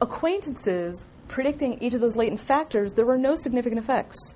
[0.00, 4.34] acquaintances predicting each of those latent factors, there were no significant effects.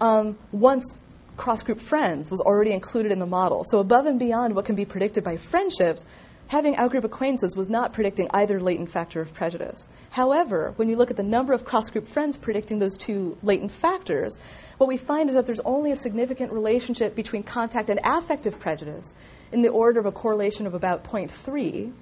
[0.00, 0.98] Um, once
[1.38, 3.64] cross group friends was already included in the model.
[3.64, 6.04] So, above and beyond what can be predicted by friendships,
[6.48, 9.86] having outgroup acquaintances was not predicting either latent factor of prejudice.
[10.10, 13.70] However, when you look at the number of cross group friends predicting those two latent
[13.70, 14.36] factors,
[14.78, 19.12] what we find is that there's only a significant relationship between contact and affective prejudice
[19.52, 21.92] in the order of a correlation of about 0.3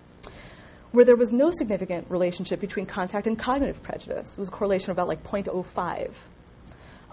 [0.92, 4.38] where there was no significant relationship between contact and cognitive prejudice.
[4.38, 6.10] It was a correlation of about like 0.05.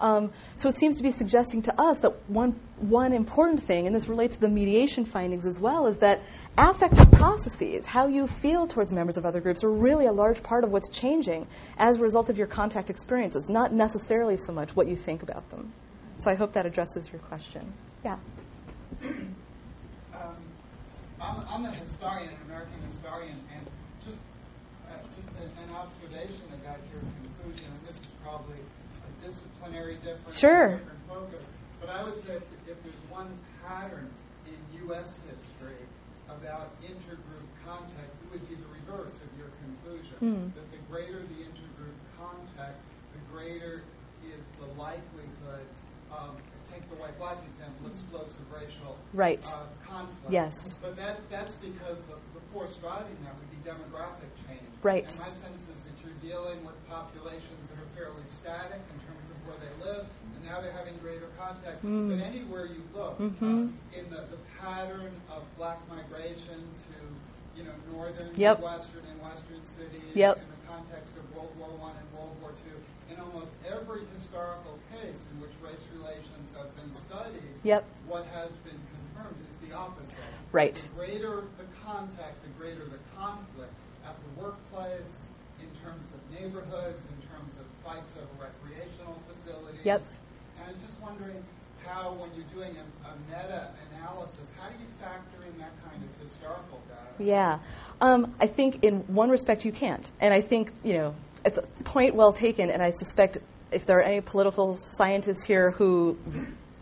[0.00, 3.94] Um, so it seems to be suggesting to us that one, one important thing, and
[3.94, 6.20] this relates to the mediation findings as well, is that
[6.58, 10.64] affective processes, how you feel towards members of other groups, are really a large part
[10.64, 11.46] of what's changing
[11.78, 15.48] as a result of your contact experiences, not necessarily so much what you think about
[15.50, 15.72] them.
[16.16, 17.72] So I hope that addresses your question.
[18.04, 18.18] Yeah.
[20.14, 20.36] Um,
[21.20, 23.66] I'm, I'm, a historian, an American historian, and
[24.06, 24.18] just,
[24.90, 28.58] uh, just an observation about your conclusion, and this is probably
[29.24, 30.78] disciplinary difference, sure.
[30.78, 31.44] different focus.
[31.80, 33.28] But I would say if, if there's one
[33.66, 34.08] pattern
[34.46, 35.20] in U.S.
[35.30, 35.80] history
[36.28, 40.16] about intergroup contact, it would be the reverse of your conclusion.
[40.20, 40.54] Mm.
[40.54, 42.76] That the greater the intergroup contact,
[43.12, 43.82] the greater
[44.24, 45.66] is the likelihood
[46.12, 46.36] of,
[46.72, 49.44] take the white black example, explosive racial right.
[49.52, 50.32] uh, conflict.
[50.32, 50.78] Yes.
[50.82, 54.62] But that, that's because the force driving that would be demographic change.
[54.86, 55.10] Right.
[55.10, 59.26] And my sense is that you're dealing with populations that are fairly static in terms
[59.26, 61.82] of where they live, and now they're having greater contact.
[61.82, 62.14] Mm.
[62.14, 63.74] But anywhere you look, mm-hmm.
[63.74, 66.96] uh, in the, the pattern of black migration to
[67.58, 68.62] you know northern, yep.
[68.62, 70.38] western, and western cities, yep.
[70.38, 72.78] in the context of World War One and World War Two,
[73.10, 77.82] in almost every historical case in which race relations have been studied, yep.
[78.06, 80.14] what has been confirmed is the opposite.
[80.52, 80.74] Right.
[80.74, 83.72] The greater the contact, the greater the conflict
[84.06, 85.22] at the workplace,
[85.60, 89.80] in terms of neighborhoods, in terms of fights over recreational facilities.
[89.84, 90.02] Yep.
[90.58, 91.42] And I was just wondering
[91.86, 96.22] how, when you're doing a, a meta-analysis, how do you factor in that kind of
[96.22, 97.22] historical data?
[97.22, 97.58] Yeah.
[98.00, 100.10] Um, I think in one respect you can't.
[100.20, 101.14] And I think, you know,
[101.44, 103.38] it's a point well taken, and I suspect
[103.70, 106.16] if there are any political scientists here who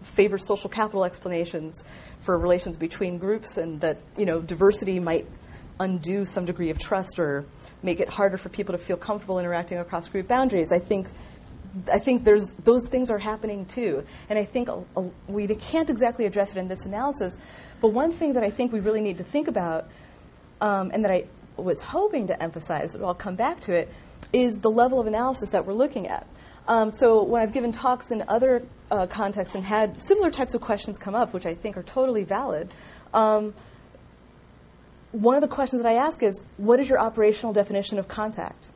[0.02, 1.84] favor social capital explanations
[2.20, 5.26] for relations between groups and that, you know, diversity might
[5.80, 7.44] undo some degree of trust or
[7.82, 10.72] make it harder for people to feel comfortable interacting across group boundaries.
[10.72, 11.08] I think
[11.90, 15.88] I think there's those things are happening too, and I think a, a, we can't
[15.88, 17.38] exactly address it in this analysis.
[17.80, 19.88] But one thing that I think we really need to think about,
[20.60, 21.24] um, and that I
[21.56, 23.92] was hoping to emphasize, but I'll come back to it,
[24.32, 26.26] is the level of analysis that we're looking at.
[26.68, 30.60] Um, so when I've given talks in other uh, contexts and had similar types of
[30.60, 32.72] questions come up, which I think are totally valid.
[33.14, 33.54] Um,
[35.12, 38.68] one of the questions that I ask is, what is your operational definition of contact?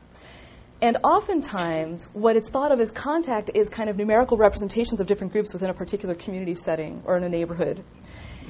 [0.80, 5.32] And oftentimes, what is thought of as contact is kind of numerical representations of different
[5.32, 7.82] groups within a particular community setting or in a neighborhood.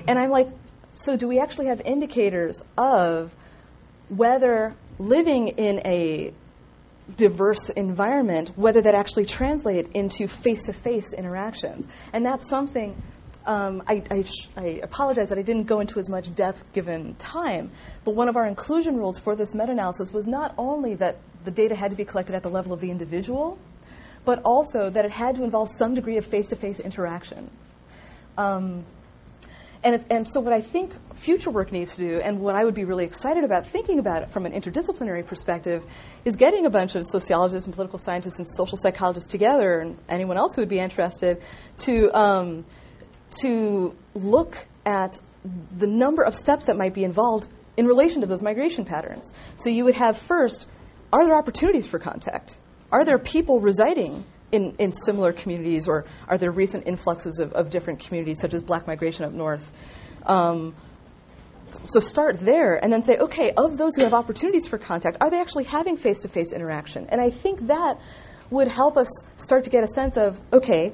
[0.08, 0.48] And I'm like,
[0.92, 3.34] so do we actually have indicators of
[4.08, 6.32] whether living in a
[7.14, 11.86] diverse environment, whether that actually translates into face-to-face interactions?
[12.12, 13.00] And that's something
[13.46, 14.24] um, I, I,
[14.56, 17.70] I, apologize that I didn't go into as much depth given time,
[18.04, 21.52] but one of our inclusion rules for this meta analysis was not only that the
[21.52, 23.56] data had to be collected at the level of the individual,
[24.24, 27.48] but also that it had to involve some degree of face to face interaction.
[28.36, 28.84] Um,
[29.86, 32.74] and, and, so, what I think future work needs to do, and what I would
[32.74, 35.84] be really excited about thinking about it from an interdisciplinary perspective,
[36.24, 40.38] is getting a bunch of sociologists and political scientists and social psychologists together, and anyone
[40.38, 41.40] else who would be interested,
[41.78, 42.64] to um,
[43.42, 45.20] to look at
[45.78, 49.32] the number of steps that might be involved in relation to those migration patterns.
[49.54, 50.66] So you would have first,
[51.12, 52.58] are there opportunities for contact?
[52.90, 57.70] Are there people residing in, in similar communities, or are there recent influxes of, of
[57.70, 59.72] different communities, such as black migration up north?
[60.24, 60.74] Um,
[61.84, 65.30] so start there and then say, okay, of those who have opportunities for contact, are
[65.30, 67.06] they actually having face to face interaction?
[67.08, 67.98] And I think that
[68.50, 70.92] would help us start to get a sense of, okay,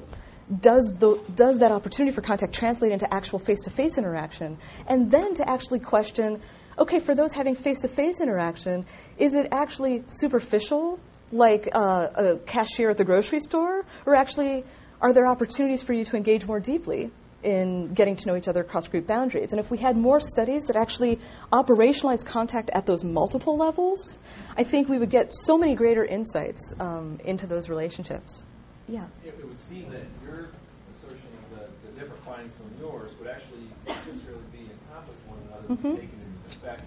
[0.59, 4.57] does, the, does that opportunity for contact translate into actual face to face interaction?
[4.87, 6.41] And then to actually question,
[6.77, 8.85] okay, for those having face to face interaction,
[9.17, 10.99] is it actually superficial,
[11.31, 14.63] like uh, a cashier at the grocery store, or actually
[15.01, 17.11] are there opportunities for you to engage more deeply?
[17.43, 19.51] in getting to know each other across group boundaries.
[19.51, 21.19] And if we had more studies that actually
[21.51, 24.17] operationalize contact at those multiple levels,
[24.57, 28.45] I think we would get so many greater insights um, into those relationships.
[28.87, 29.05] Yeah.
[29.25, 30.49] It, it would seem that your
[30.95, 35.35] assertion of the, the different findings from yours would actually necessarily be in conflict with
[35.35, 35.95] one another mm-hmm.
[35.99, 36.83] taken into effect.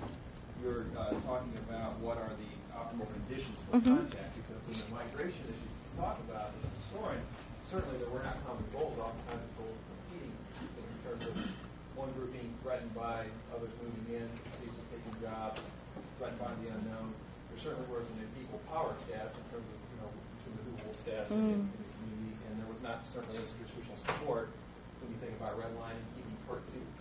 [0.62, 3.96] You're uh, talking about what are the optimal conditions for mm-hmm.
[3.96, 7.24] contact, because in the migration as you talk about as a historian,
[7.70, 8.94] certainly there were not common goals.
[8.98, 11.34] Oftentimes goals were competing in terms of
[11.98, 14.26] one group being threatened by others moving in,
[14.62, 15.58] people taking jobs,
[16.18, 17.10] threatened by the unknown.
[17.50, 20.94] There certainly wasn't an equal power status in terms of you know between the will
[20.94, 21.56] status mm.
[21.56, 24.52] in, in, the community, and there was not certainly institutional support
[25.02, 26.26] when you think about redlining, keeping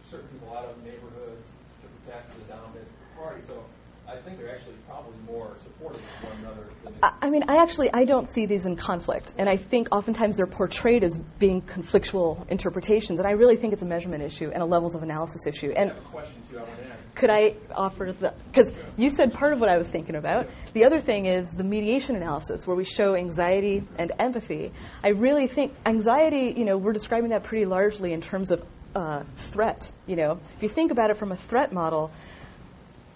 [0.09, 1.37] certain people out of the neighborhood
[1.81, 3.41] to protect the dominant party.
[3.45, 3.61] So
[4.07, 6.67] I think they're actually probably more supportive of one another.
[7.01, 10.37] I, I mean, I actually I don't see these in conflict, and I think oftentimes
[10.37, 14.61] they're portrayed as being conflictual interpretations, and I really think it's a measurement issue and
[14.61, 15.71] a levels of analysis issue.
[15.75, 15.93] And I.
[15.95, 17.15] I want to ask.
[17.15, 20.49] Could I offer the because you said part of what I was thinking about.
[20.73, 24.71] The other thing is the mediation analysis, where we show anxiety and empathy.
[25.03, 26.53] I really think anxiety.
[26.57, 29.89] You know, we're describing that pretty largely in terms of uh, threat.
[30.07, 32.11] You know, if you think about it from a threat model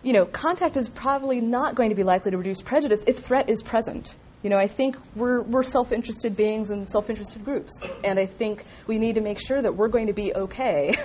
[0.01, 3.49] you know, contact is probably not going to be likely to reduce prejudice if threat
[3.49, 4.13] is present.
[4.41, 7.85] You know, I think we're, we're self interested beings and self interested groups.
[8.05, 10.95] And I think we need to make sure that we're going to be okay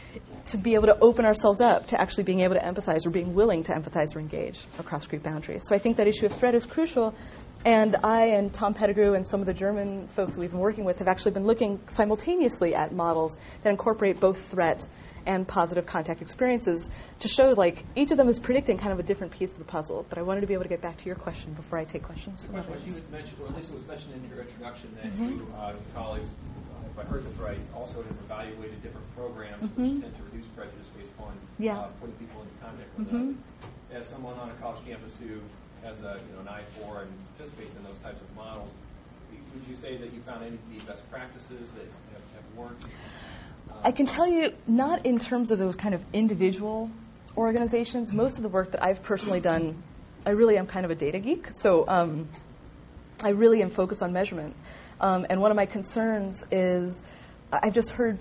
[0.46, 3.34] to be able to open ourselves up to actually being able to empathize or being
[3.34, 5.62] willing to empathize or engage across group boundaries.
[5.66, 7.14] So I think that issue of threat is crucial.
[7.64, 10.84] And I and Tom Pettigrew and some of the German folks that we've been working
[10.84, 14.86] with have actually been looking simultaneously at models that incorporate both threat
[15.26, 16.88] and positive contact experiences
[17.20, 19.64] to show like each of them is predicting kind of a different piece of the
[19.64, 20.04] puzzle.
[20.08, 22.02] But I wanted to be able to get back to your question before I take
[22.02, 22.96] questions from question others.
[22.96, 25.26] You mentioned, or at least it was mentioned in your introduction that mm-hmm.
[25.26, 29.82] you, uh, colleagues, uh, if I heard this right, also have evaluated different programs mm-hmm.
[29.82, 31.78] which tend to reduce prejudice based upon yeah.
[31.78, 33.32] uh, putting people into contact with mm-hmm.
[33.94, 35.38] As someone on a college campus who
[35.86, 38.68] has a you know an eye for and participates in those types of models,
[39.30, 42.84] would you say that you found any of the best practices that have, have worked?
[43.82, 46.90] I can tell you, not in terms of those kind of individual
[47.36, 48.12] organizations.
[48.12, 49.82] Most of the work that I've personally done,
[50.24, 52.28] I really am kind of a data geek, so um,
[53.22, 54.54] I really am focused on measurement.
[55.00, 57.02] Um, and one of my concerns is
[57.52, 58.18] I've just heard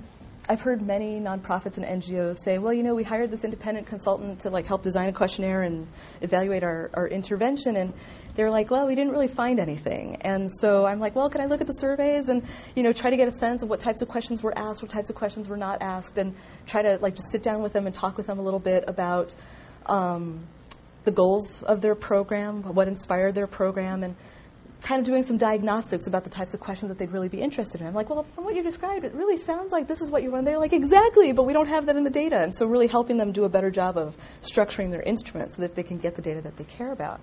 [0.47, 4.39] I've heard many nonprofits and NGOs say, well, you know, we hired this independent consultant
[4.41, 5.87] to like help design a questionnaire and
[6.19, 7.93] evaluate our, our intervention, and
[8.35, 10.17] they're like, well, we didn't really find anything.
[10.17, 12.43] And so I'm like, well, can I look at the surveys and
[12.75, 14.91] you know try to get a sense of what types of questions were asked, what
[14.91, 16.35] types of questions were not asked, and
[16.67, 18.83] try to like just sit down with them and talk with them a little bit
[18.85, 19.33] about
[19.85, 20.41] um,
[21.05, 24.15] the goals of their program, what inspired their program, and
[24.83, 27.79] kind of doing some diagnostics about the types of questions that they'd really be interested
[27.79, 27.87] in.
[27.87, 30.31] I'm like, well, from what you described, it really sounds like this is what you
[30.31, 30.43] want.
[30.43, 32.37] They're like, exactly, but we don't have that in the data.
[32.37, 35.75] And so really helping them do a better job of structuring their instruments so that
[35.75, 37.21] they can get the data that they care about.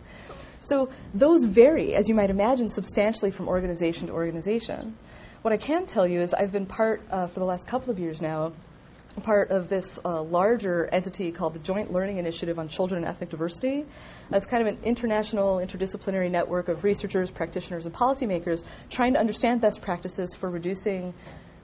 [0.62, 4.96] So those vary, as you might imagine, substantially from organization to organization.
[5.42, 7.98] What I can tell you is I've been part, uh, for the last couple of
[7.98, 8.52] years now,
[9.22, 13.30] part of this uh, larger entity called the Joint Learning Initiative on Children and Ethnic
[13.30, 13.86] Diversity.
[14.32, 19.60] It's kind of an international, interdisciplinary network of researchers, practitioners, and policymakers trying to understand
[19.60, 21.14] best practices for reducing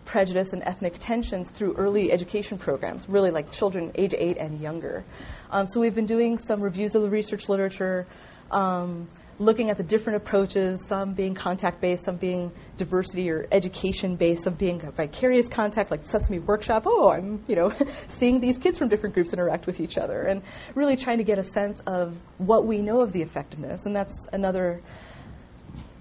[0.04, 5.04] prejudice and ethnic tensions through early education programs, really like children age eight and younger.
[5.50, 8.06] Um, so we've been doing some reviews of the research literature.
[8.50, 9.08] Um,
[9.38, 14.44] looking at the different approaches, some being contact based, some being diversity or education based,
[14.44, 16.84] some being vicarious contact, like Sesame Workshop.
[16.86, 17.72] Oh, I'm you know
[18.08, 20.42] seeing these kids from different groups interact with each other, and
[20.74, 23.86] really trying to get a sense of what we know of the effectiveness.
[23.86, 24.80] And that's another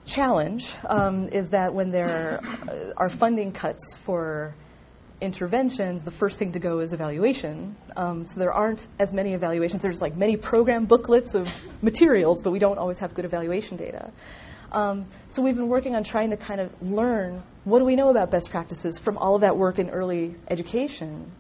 [0.06, 2.40] challenge um, is that when there
[2.96, 4.54] are funding cuts for
[5.26, 7.76] interventions, the first thing to go is evaluation.
[7.98, 9.82] Um, so there aren't as many evaluations.
[9.82, 11.50] There's like many program booklets of
[11.82, 14.12] materials, but we don't always have good evaluation data.
[14.72, 18.10] Um, so we've been working on trying to kind of learn what do we know
[18.10, 21.32] about best practices from all of that work in early education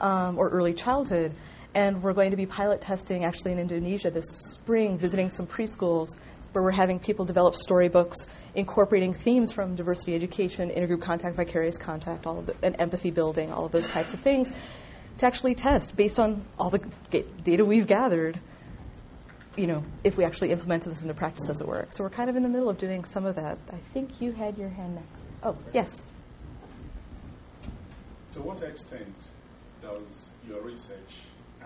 [0.00, 1.32] um, or early childhood.
[1.74, 6.16] And we're going to be pilot testing actually in Indonesia this spring, visiting some preschools
[6.56, 12.26] where we're having people develop storybooks incorporating themes from diversity education, intergroup contact, vicarious contact,
[12.26, 14.50] all of the, and empathy building, all of those types of things,
[15.18, 16.78] to actually test based on all the
[17.44, 18.40] data we've gathered.
[19.54, 21.92] You know, if we actually implemented this into practice, does it work?
[21.92, 23.58] So we're kind of in the middle of doing some of that.
[23.70, 25.22] I think you had your hand next.
[25.42, 26.08] Oh, yes.
[28.32, 29.14] To what extent
[29.82, 31.12] does your research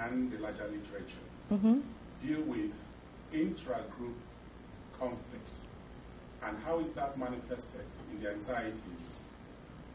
[0.01, 1.81] and the larger literature Mm-hmm.
[2.25, 2.73] deal with
[3.33, 4.15] intra-group
[5.01, 5.57] conflict?
[6.45, 9.21] And how is that manifested in the anxieties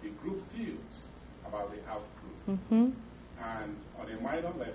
[0.04, 1.08] the group feels
[1.48, 2.60] about the out-group?
[2.60, 2.90] Mm-hmm.
[3.42, 4.74] And on a minor level,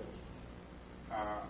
[1.11, 1.41] uh,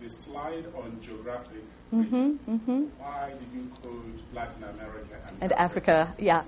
[0.00, 2.54] the slide on geographic Mm-hmm.
[2.54, 2.82] Mm-hmm.
[2.98, 6.14] why did you code Latin America and, and Africa.
[6.18, 6.44] Yeah,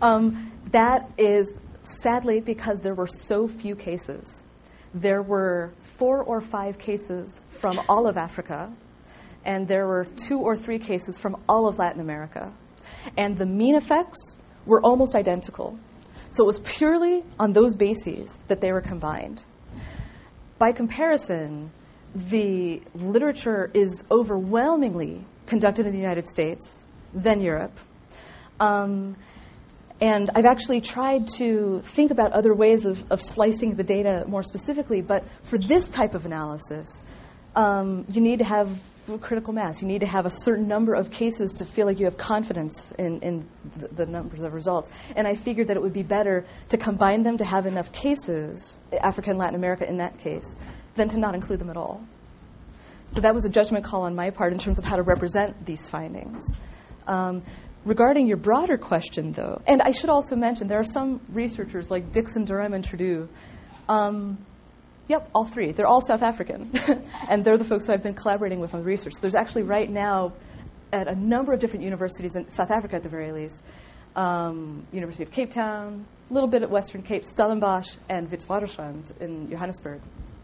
[0.00, 4.42] um, that is sadly because there were so few cases.
[4.94, 8.72] There were four or five cases from all of Africa,
[9.44, 12.52] and there were two or three cases from all of Latin America,
[13.16, 14.36] and the mean effects
[14.66, 15.78] were almost identical.
[16.30, 19.42] So it was purely on those bases that they were combined.
[20.58, 21.70] By comparison,
[22.14, 26.82] the literature is overwhelmingly conducted in the United States,
[27.12, 27.76] then Europe.
[28.58, 29.16] Um,
[30.00, 34.42] and I've actually tried to think about other ways of, of slicing the data more
[34.42, 37.02] specifically, but for this type of analysis,
[37.54, 38.68] um, you need to have
[39.20, 39.82] critical mass.
[39.82, 42.92] You need to have a certain number of cases to feel like you have confidence
[42.92, 44.90] in, in the, the numbers of results.
[45.14, 48.76] And I figured that it would be better to combine them to have enough cases,
[48.92, 50.56] Africa and Latin America in that case,
[50.96, 52.02] than to not include them at all.
[53.08, 55.64] So that was a judgment call on my part in terms of how to represent
[55.64, 56.50] these findings.
[57.06, 57.42] Um,
[57.84, 62.12] regarding your broader question, though, and I should also mention there are some researchers like
[62.12, 63.28] Dixon, Durrheim, and Tredoux.
[63.88, 64.38] Um,
[65.08, 65.72] yep, all three.
[65.72, 66.70] They're all South African,
[67.28, 69.14] and they're the folks that I've been collaborating with on the research.
[69.20, 70.32] There's actually right now
[70.92, 73.62] at a number of different universities in South Africa, at the very least,
[74.14, 79.50] um, University of Cape Town, a little bit at Western Cape, Stellenbosch, and Witwatersrand in
[79.50, 80.00] Johannesburg.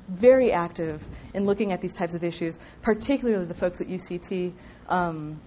[0.08, 1.04] Very active
[1.34, 4.52] in looking at these types of issues, particularly the folks at UCT,
[4.88, 5.40] um,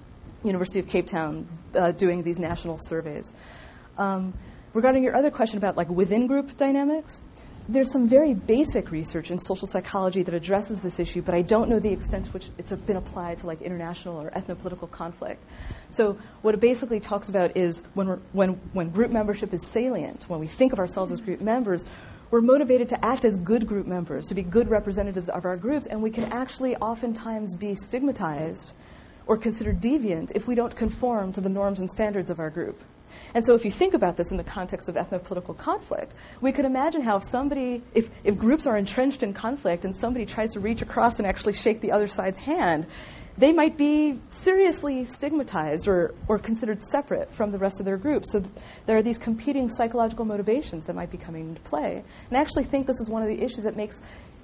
[0.44, 3.34] University of Cape Town, uh, doing these national surveys.
[3.98, 4.34] Um,
[4.74, 7.22] regarding your other question about like within group dynamics,
[7.70, 11.70] there's some very basic research in social psychology that addresses this issue, but I don't
[11.70, 15.42] know the extent to which it's been applied to like international or ethnopolitical conflict.
[15.90, 20.40] So what it basically talks about is when when when group membership is salient, when
[20.40, 21.86] we think of ourselves as group members,
[22.32, 25.86] we're motivated to act as good group members, to be good representatives of our groups,
[25.86, 28.74] and we can actually oftentimes be stigmatized
[29.26, 32.84] or considered deviant if we don't conform to the norms and standards of our group.
[33.34, 36.66] And so if you think about this in the context of ethno-political conflict, we could
[36.66, 40.60] imagine how if somebody, if, if groups are entrenched in conflict and somebody tries to
[40.60, 42.86] reach across and actually shake the other side's hand,
[43.38, 48.26] they might be seriously stigmatized or, or considered separate from the rest of their group.
[48.26, 48.52] So th-
[48.86, 52.04] there are these competing psychological motivations that might be coming into play.
[52.30, 54.02] And I actually think this is one of the issues that makes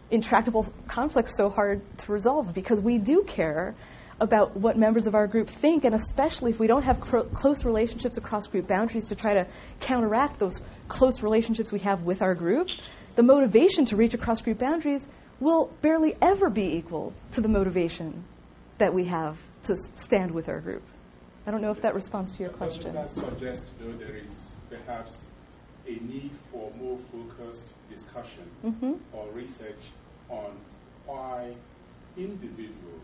[0.09, 3.75] intractable conflicts so hard to resolve because we do care
[4.19, 7.63] about what members of our group think, and especially if we don't have cr- close
[7.63, 9.47] relationships across group boundaries to try to
[9.79, 12.69] counteract those close relationships we have with our group,
[13.15, 15.07] the motivation to reach across group boundaries
[15.39, 18.23] will barely ever be equal to the motivation
[18.77, 20.83] that we have to stand with our group.
[21.47, 22.93] I don't know if that responds to your question.
[22.93, 25.25] That suggest, though, there is perhaps
[25.87, 29.81] a need for more focused discussion hmm or research
[30.29, 30.51] on
[31.05, 31.53] why
[32.17, 32.98] individuals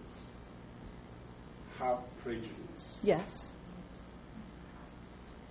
[1.85, 2.99] have prejudice?
[3.03, 3.53] Yes.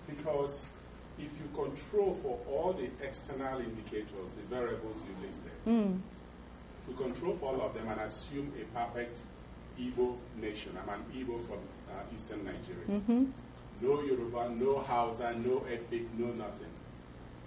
[0.09, 0.71] Because
[1.19, 6.01] if you control for all the external indicators, the variables you listed, Mm.
[6.83, 9.21] if you control for all of them and assume a perfect
[9.79, 11.59] Igbo nation, I'm an Igbo from
[11.91, 13.25] uh, eastern Nigeria, hmm
[13.83, 16.71] no Yoruba, no Hausa, no ethnic, no nothing.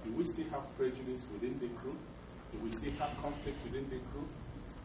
[0.06, 1.98] Do we still have prejudice within the group?
[2.52, 4.30] Do we still have conflict within the group?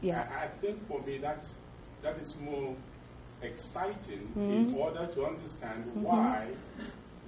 [0.00, 0.24] Yeah.
[0.40, 1.57] I, I think for me that's,
[2.03, 2.74] that is more
[3.43, 4.72] exciting Mhm.
[4.72, 6.03] in order to understand Mhm.
[6.03, 6.47] why,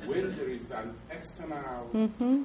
[0.06, 2.44] when there is an external hmm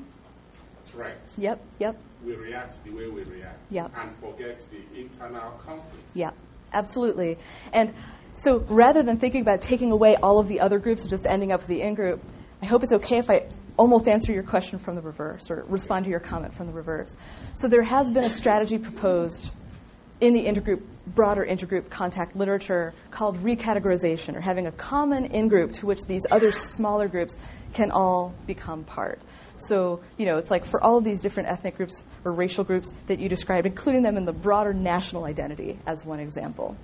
[0.86, 1.60] threat, Yep.
[1.80, 1.96] Yep.
[2.26, 3.92] we react the way we react Yep.
[3.96, 6.04] and forget the internal conflict.
[6.16, 6.32] Yeah,
[6.74, 7.38] absolutely.
[7.74, 7.94] And
[8.34, 11.52] so rather than thinking about taking away all of the other groups and just ending
[11.52, 12.22] up with the in group,
[12.62, 13.44] I hope it's okay if I
[13.78, 17.16] almost answer your question from the reverse or respond to your comment from the reverse.
[17.54, 19.50] So there has been a strategy proposed
[20.22, 25.86] in the intergroup, broader intergroup contact literature called recategorization or having a common in-group to
[25.86, 27.36] which these other smaller groups
[27.74, 29.20] can all become part.
[29.56, 32.92] So, you know, it's like for all of these different ethnic groups or racial groups
[33.08, 36.78] that you described, including them in the broader national identity as one example.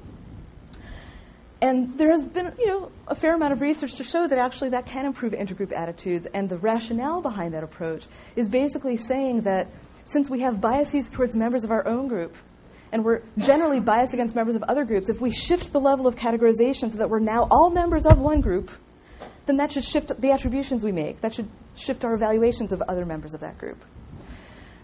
[1.61, 4.69] And there has been, you know, a fair amount of research to show that actually
[4.69, 6.27] that can improve intergroup attitudes.
[6.31, 8.05] And the rationale behind that approach
[8.36, 9.67] is basically saying that
[10.03, 12.36] since we have biases towards members of our own group,
[12.95, 16.15] and we're generally biased against members of other groups, if we shift the level of
[16.15, 18.71] categorization so that we're now all members of one group,
[19.47, 21.19] then that should shift the attributions we make.
[21.19, 23.83] That should shift our evaluations of other members of that group.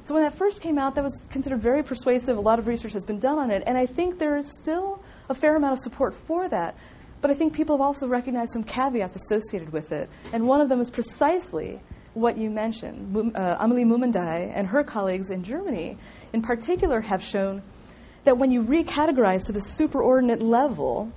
[0.03, 2.35] So when that first came out, that was considered very persuasive.
[2.35, 5.01] A lot of research has been done on it, and I think there is still
[5.29, 6.75] a fair amount of support for that.
[7.21, 10.67] But I think people have also recognized some caveats associated with it, and one of
[10.67, 11.79] them is precisely
[12.13, 13.33] what you mentioned.
[13.37, 15.95] Uh, Amelie Mummendey and her colleagues in Germany,
[16.33, 17.61] in particular, have shown
[18.23, 21.11] that when you recategorize to the superordinate level,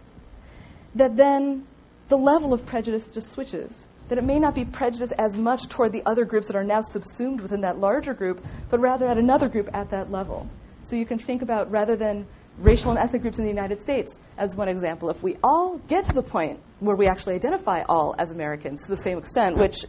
[0.95, 1.65] that then
[2.09, 3.89] the level of prejudice just switches.
[4.09, 6.83] That it may not be prejudice as much toward the other groups that are now
[6.83, 10.49] subsumed within that larger group, but rather at another group at that level.
[10.83, 12.27] So you can think about rather than
[12.59, 16.07] racial and ethnic groups in the United States as one example, if we all get
[16.07, 19.85] to the point where we actually identify all as Americans to the same extent, which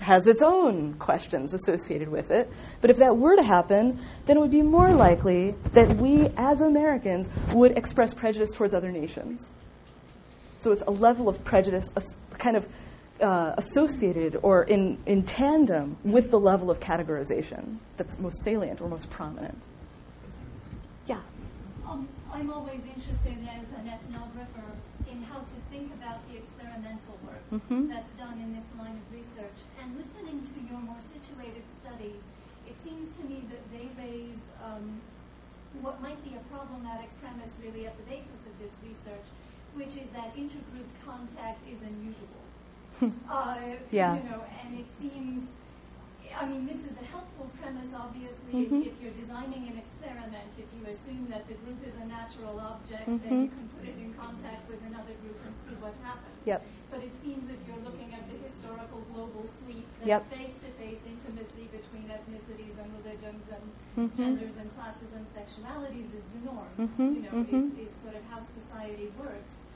[0.00, 2.50] has its own questions associated with it.
[2.80, 6.60] But if that were to happen, then it would be more likely that we as
[6.60, 9.50] Americans would express prejudice towards other nations.
[10.58, 11.88] So it's a level of prejudice,
[12.38, 12.66] kind of
[13.20, 18.88] uh, associated or in, in tandem with the level of categorization that's most salient or
[18.88, 19.58] most prominent.
[21.06, 21.20] Yeah.
[21.88, 24.70] Um, I'm always interested as an ethnographer
[25.10, 27.88] in how to think about the experimental work mm-hmm.
[27.88, 29.58] that's done in this line of research.
[29.82, 32.22] And listening to your more situated studies,
[32.68, 35.00] it seems to me that they raise um,
[35.80, 39.26] what might be a problematic premise really at the basis of this research,
[39.74, 42.44] which is that intergroup contact is unusual.
[43.30, 43.56] uh,
[43.90, 44.16] yeah.
[44.16, 45.52] You know, and it seems,
[46.36, 48.82] I mean, this is a helpful premise, obviously, mm-hmm.
[48.82, 50.50] if, if, you're designing an experiment.
[50.58, 53.28] If you assume that the group is a natural object, mm-hmm.
[53.28, 56.34] then you can put it in contact with another group and see what happens.
[56.44, 56.64] Yep.
[56.90, 60.22] But it seems if you're looking at the historical global sweep, that yep.
[60.32, 63.64] face-to-face intimacy between ethnicities and religions and
[63.96, 64.16] mm-hmm.
[64.16, 66.72] genders and classes and sexualities is the norm.
[66.78, 67.08] Mm-hmm.
[67.14, 67.78] You know, mm-hmm.
[67.78, 69.67] is, is sort of how society works.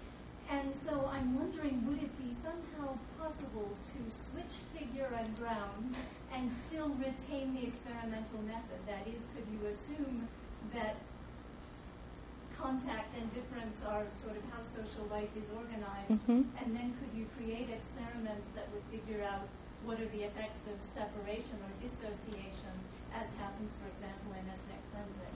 [0.52, 5.96] And so I'm wondering, would it be somehow possible to switch figure and ground
[6.34, 8.80] and still retain the experimental method?
[8.86, 10.28] That is, could you assume
[10.74, 10.96] that
[12.60, 16.44] contact and difference are sort of how social life is organized, mm-hmm.
[16.62, 19.48] and then could you create experiments that would figure out
[19.82, 22.76] what are the effects of separation or dissociation,
[23.18, 25.34] as happens, for example, in ethnic cleansing?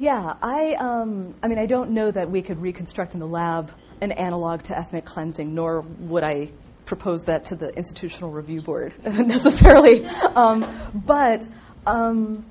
[0.00, 3.70] Yeah, I, um, I mean, I don't know that we could reconstruct in the lab
[4.00, 6.52] an analog to ethnic cleansing, nor would I
[6.86, 10.06] propose that to the institutional review board necessarily.
[10.06, 11.46] Um, but
[11.86, 12.46] um,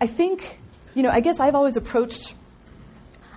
[0.00, 0.58] I think,
[0.96, 2.34] you know, I guess I've always approached.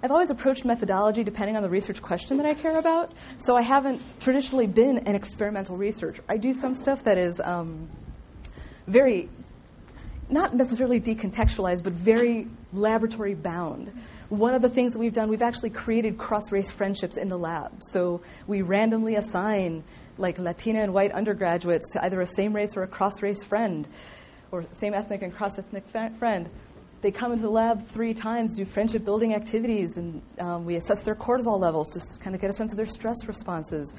[0.02, 3.14] I've always approached methodology depending on the research question that I care about.
[3.38, 6.24] So I haven't traditionally been an experimental researcher.
[6.28, 7.90] I do some stuff that is um,
[8.88, 9.30] very
[10.30, 13.92] not necessarily decontextualized, but very laboratory bound.
[14.30, 17.38] One of the things that we've done, we've actually created cross race friendships in the
[17.38, 17.84] lab.
[17.84, 19.84] So we randomly assign
[20.18, 23.88] like Latina and white undergraduates to either a same race or a cross race friend,
[24.52, 26.50] or same ethnic and cross ethnic friend.
[27.02, 31.02] They come into the lab three times, do friendship building activities, and um, we assess
[31.02, 33.94] their cortisol levels to kind of get a sense of their stress responses.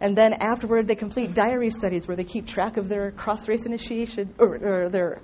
[0.00, 3.66] And then afterward, they complete diary studies where they keep track of their cross race
[3.66, 5.20] initiation or, or their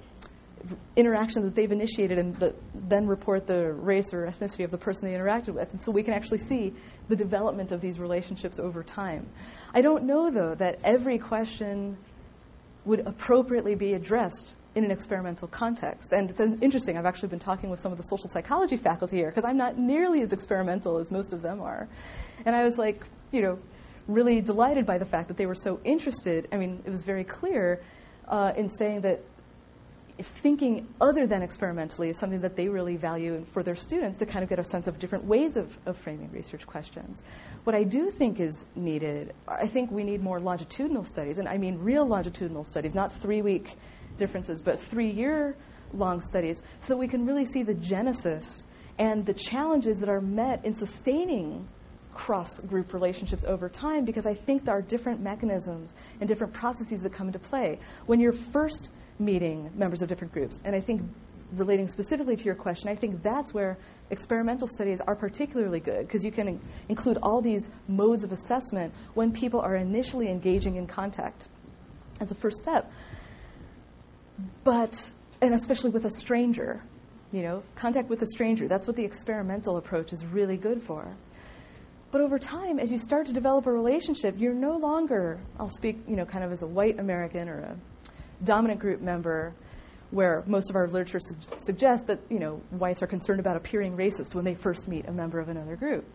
[0.94, 5.08] interactions that they've initiated and the, then report the race or ethnicity of the person
[5.08, 5.70] they interacted with.
[5.70, 6.74] And so we can actually see
[7.08, 9.26] the development of these relationships over time.
[9.74, 11.96] I don't know, though, that every question
[12.84, 16.12] would appropriately be addressed in an experimental context.
[16.12, 19.28] And it's interesting, I've actually been talking with some of the social psychology faculty here
[19.28, 21.88] because I'm not nearly as experimental as most of them are.
[22.44, 23.02] And I was like,
[23.32, 23.58] you know,
[24.06, 26.48] really delighted by the fact that they were so interested.
[26.52, 27.80] I mean, it was very clear
[28.28, 29.22] uh, in saying that
[30.18, 34.42] thinking other than experimentally is something that they really value for their students to kind
[34.42, 37.22] of get a sense of different ways of, of framing research questions.
[37.64, 41.58] What I do think is needed, I think we need more longitudinal studies, and I
[41.58, 43.74] mean real longitudinal studies, not three week
[44.16, 45.56] differences, but three year
[45.92, 48.66] long studies, so that we can really see the genesis
[48.98, 51.68] and the challenges that are met in sustaining
[52.16, 57.02] cross group relationships over time because I think there are different mechanisms and different processes
[57.02, 57.78] that come into play.
[58.06, 60.58] When you're first meeting members of different groups.
[60.64, 61.02] And I think,
[61.52, 63.78] relating specifically to your question, I think that's where
[64.10, 68.92] experimental studies are particularly good because you can in- include all these modes of assessment
[69.14, 71.46] when people are initially engaging in contact
[72.20, 72.90] as a first step.
[74.64, 75.10] But,
[75.40, 76.82] and especially with a stranger,
[77.32, 81.06] you know, contact with a stranger, that's what the experimental approach is really good for.
[82.16, 85.98] But over time, as you start to develop a relationship, you're no longer, I'll speak,
[86.08, 87.76] you know, kind of as a white American or a
[88.42, 89.52] dominant group member,
[90.10, 93.98] where most of our literature su- suggests that you know whites are concerned about appearing
[93.98, 96.06] racist when they first meet a member of another group.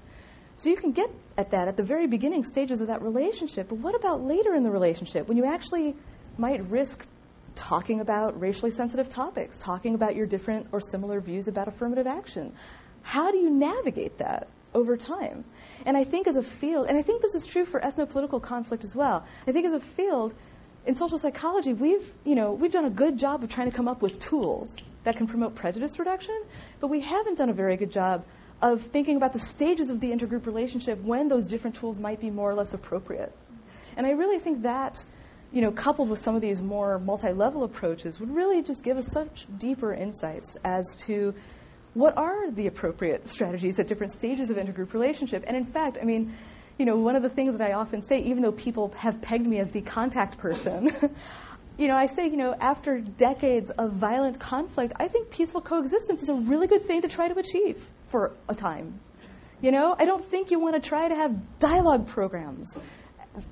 [0.55, 3.69] So you can get at that at the very beginning stages of that relationship.
[3.69, 5.95] But what about later in the relationship when you actually
[6.35, 7.05] might risk
[7.53, 12.53] talking about racially sensitive topics, talking about your different or similar views about affirmative action?
[13.03, 15.45] How do you navigate that over time?
[15.85, 18.83] And I think as a field, and I think this is true for ethnopolitical conflict
[18.83, 19.25] as well.
[19.47, 20.33] I think as a field,
[20.85, 23.87] in social psychology, we've, you know, we've done a good job of trying to come
[23.87, 26.39] up with tools that can promote prejudice reduction,
[26.79, 28.23] but we haven't done a very good job
[28.61, 32.29] of thinking about the stages of the intergroup relationship when those different tools might be
[32.29, 33.35] more or less appropriate.
[33.97, 35.03] And I really think that,
[35.51, 39.07] you know, coupled with some of these more multi-level approaches would really just give us
[39.07, 41.33] such deeper insights as to
[41.93, 45.43] what are the appropriate strategies at different stages of intergroup relationship.
[45.45, 46.33] And in fact, I mean,
[46.77, 49.45] you know, one of the things that I often say, even though people have pegged
[49.45, 50.89] me as the contact person,
[51.77, 56.23] you know, I say, you know, after decades of violent conflict, I think peaceful coexistence
[56.23, 58.99] is a really good thing to try to achieve for a time.
[59.61, 62.77] You know, I don't think you want to try to have dialogue programs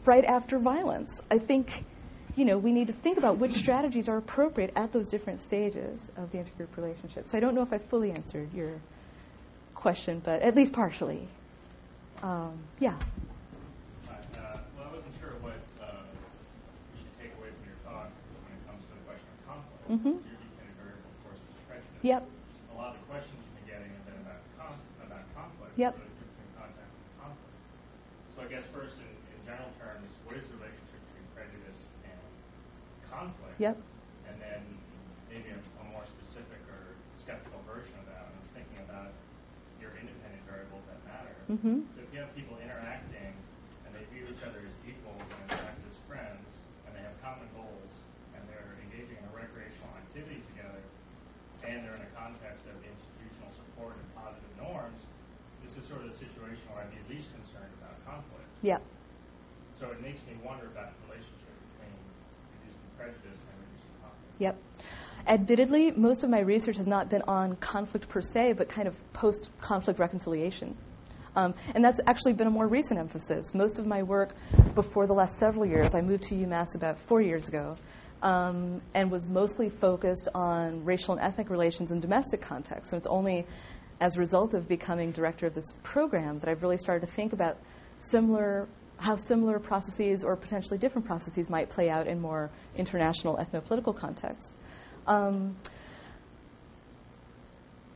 [0.05, 1.21] right after violence.
[1.29, 1.85] I think,
[2.39, 6.09] you know, we need to think about which strategies are appropriate at those different stages
[6.15, 7.27] of the intergroup relationship.
[7.27, 8.79] So I don't know if I fully answered your
[9.75, 11.27] question, but at least partially.
[12.23, 12.95] Um, yeah.
[12.95, 18.87] Well, I wasn't sure what we should take away from your talk when it comes
[18.87, 19.83] to the question of conflict.
[19.91, 20.15] Mm-hmm.
[20.23, 22.07] Your dependent variable, of course, is prejudice.
[22.07, 22.23] Yep.
[22.23, 25.75] A lot of the questions you've been getting have been about, con- about conflict.
[25.75, 25.91] Yep.
[25.91, 27.51] So the difference between contact and conflict.
[28.31, 31.79] So I guess first, in, in general terms, what is the relationship between prejudice
[33.09, 33.57] conflict?
[33.59, 33.75] Yep.
[34.29, 34.61] And then
[35.29, 38.29] maybe a, a more specific or skeptical version of that.
[38.29, 39.11] I was thinking about
[39.81, 41.35] your independent variables that matter.
[41.49, 41.85] Mm-hmm.
[41.93, 43.33] So if you have people interacting
[43.85, 46.45] and they view each other as equals and interact as friends
[46.85, 47.91] and they have common goals
[48.37, 50.81] and they're engaging in a recreational activity together
[51.65, 55.03] and they're in a context of institutional support and positive norms,
[55.63, 58.47] this is sort of the situation where I'd be least concerned about conflict.
[58.63, 58.81] Yep.
[59.79, 61.38] So it makes me wonder about the relationship between reducing
[62.99, 63.39] prejudice.
[64.39, 64.57] Yep.
[65.27, 68.95] Admittedly, most of my research has not been on conflict per se, but kind of
[69.13, 70.75] post conflict reconciliation.
[71.35, 73.53] Um, and that's actually been a more recent emphasis.
[73.53, 74.33] Most of my work
[74.75, 77.77] before the last several years, I moved to UMass about four years ago,
[78.21, 82.91] um, and was mostly focused on racial and ethnic relations in domestic contexts.
[82.91, 83.45] And it's only
[84.01, 87.33] as a result of becoming director of this program that I've really started to think
[87.33, 87.57] about
[87.97, 88.67] similar
[88.99, 94.53] how similar processes or potentially different processes might play out in more international ethno-political contexts.
[95.07, 95.55] Um,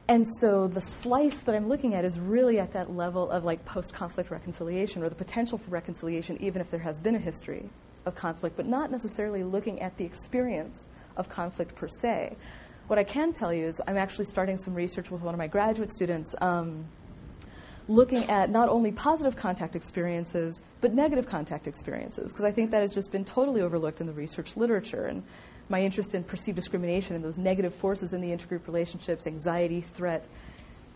[0.08, 3.66] and so the slice that I'm looking at is really at that level of like
[3.66, 7.70] post conflict reconciliation or the potential for reconciliation, even if there has been a history
[8.06, 10.86] of conflict, but not necessarily looking at the experience
[11.16, 12.36] of conflict per se.
[12.88, 15.48] What I can tell you is I'm actually starting some research with one of my
[15.48, 16.36] graduate students.
[16.42, 16.86] Um,
[17.88, 22.82] looking at not only positive contact experiences, but negative contact experiences, because I think that
[22.82, 25.06] has just been totally overlooked in the research literature.
[25.06, 25.24] And
[25.70, 30.28] my interest in perceived discrimination and those negative forces in the intergroup relationships, anxiety, threat,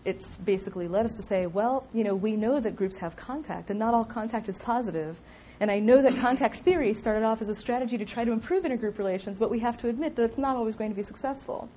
[0.04, 3.70] it's basically led us to say, well, you know, we know that groups have contact,
[3.70, 5.18] and not all contact is positive.
[5.60, 8.62] And I know that contact theory started off as a strategy to try to improve
[8.62, 11.68] intergroup relations, but we have to admit that it's not always going to be successful.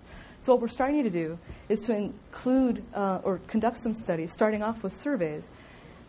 [0.42, 1.38] So what we're starting to do
[1.70, 5.48] is to include uh, or conduct some studies, starting off with surveys,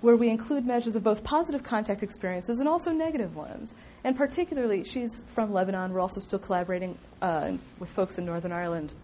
[0.00, 3.74] where we include measures of both positive contact experiences and also negative ones.
[4.02, 5.92] And particularly, she's from Lebanon.
[5.92, 8.94] We're also still collaborating uh, with folks in Northern Ireland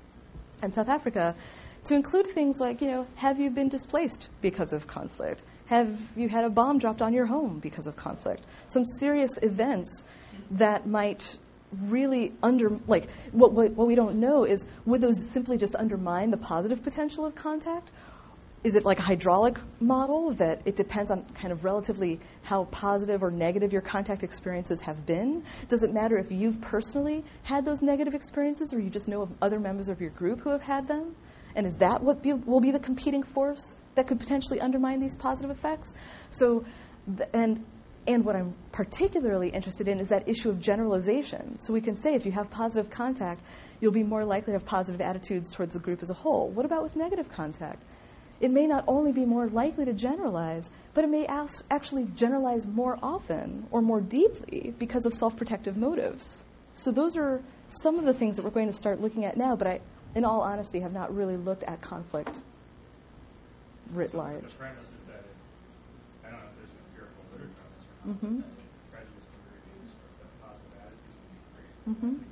[0.62, 1.34] and South Africa
[1.84, 5.42] to include things like, you know, have you been displaced because of conflict?
[5.66, 8.42] Have you had a bomb dropped on your home because of conflict?
[8.68, 10.04] Some serious events
[10.52, 11.36] that might
[11.72, 16.30] really under like what, what, what we don't know is would those simply just undermine
[16.30, 17.90] the positive potential of contact
[18.64, 23.22] is it like a hydraulic model that it depends on kind of relatively how positive
[23.22, 25.44] or negative your contact experiences have been?
[25.68, 29.30] Does it matter if you've personally had those negative experiences or you just know of
[29.40, 31.14] other members of your group who have had them?
[31.54, 35.16] And is that what be, will be the competing force that could potentially undermine these
[35.16, 35.94] positive effects?
[36.30, 36.64] So,
[37.32, 37.64] and
[38.08, 41.58] and what I'm particularly interested in is that issue of generalization.
[41.58, 43.42] So we can say if you have positive contact,
[43.80, 46.48] you'll be more likely to have positive attitudes towards the group as a whole.
[46.48, 47.82] What about with negative contact?
[48.40, 52.98] It may not only be more likely to generalize, but it may actually generalize more
[53.02, 56.42] often or more deeply because of self protective motives.
[56.72, 59.54] So those are some of the things that we're going to start looking at now,
[59.54, 59.80] but I,
[60.14, 62.34] in all honesty, have not really looked at conflict
[63.92, 64.42] writ large.
[64.42, 65.36] The premise is that it,
[66.24, 67.24] I don't know if there's an empirical
[68.08, 68.42] Mhm.
[71.86, 72.14] Mhm.
[72.14, 72.22] Of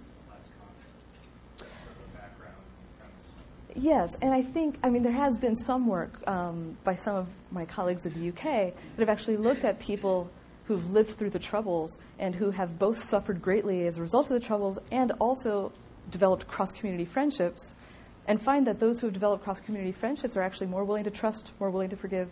[3.75, 7.17] a Yes, and I think, I mean, there has been some work um, by some
[7.17, 10.31] of my colleagues in the UK that have actually looked at people
[10.65, 14.41] who've lived through the Troubles and who have both suffered greatly as a result of
[14.41, 15.73] the Troubles and also
[16.11, 17.75] developed cross community friendships,
[18.27, 21.11] and find that those who have developed cross community friendships are actually more willing to
[21.11, 22.31] trust, more willing to forgive.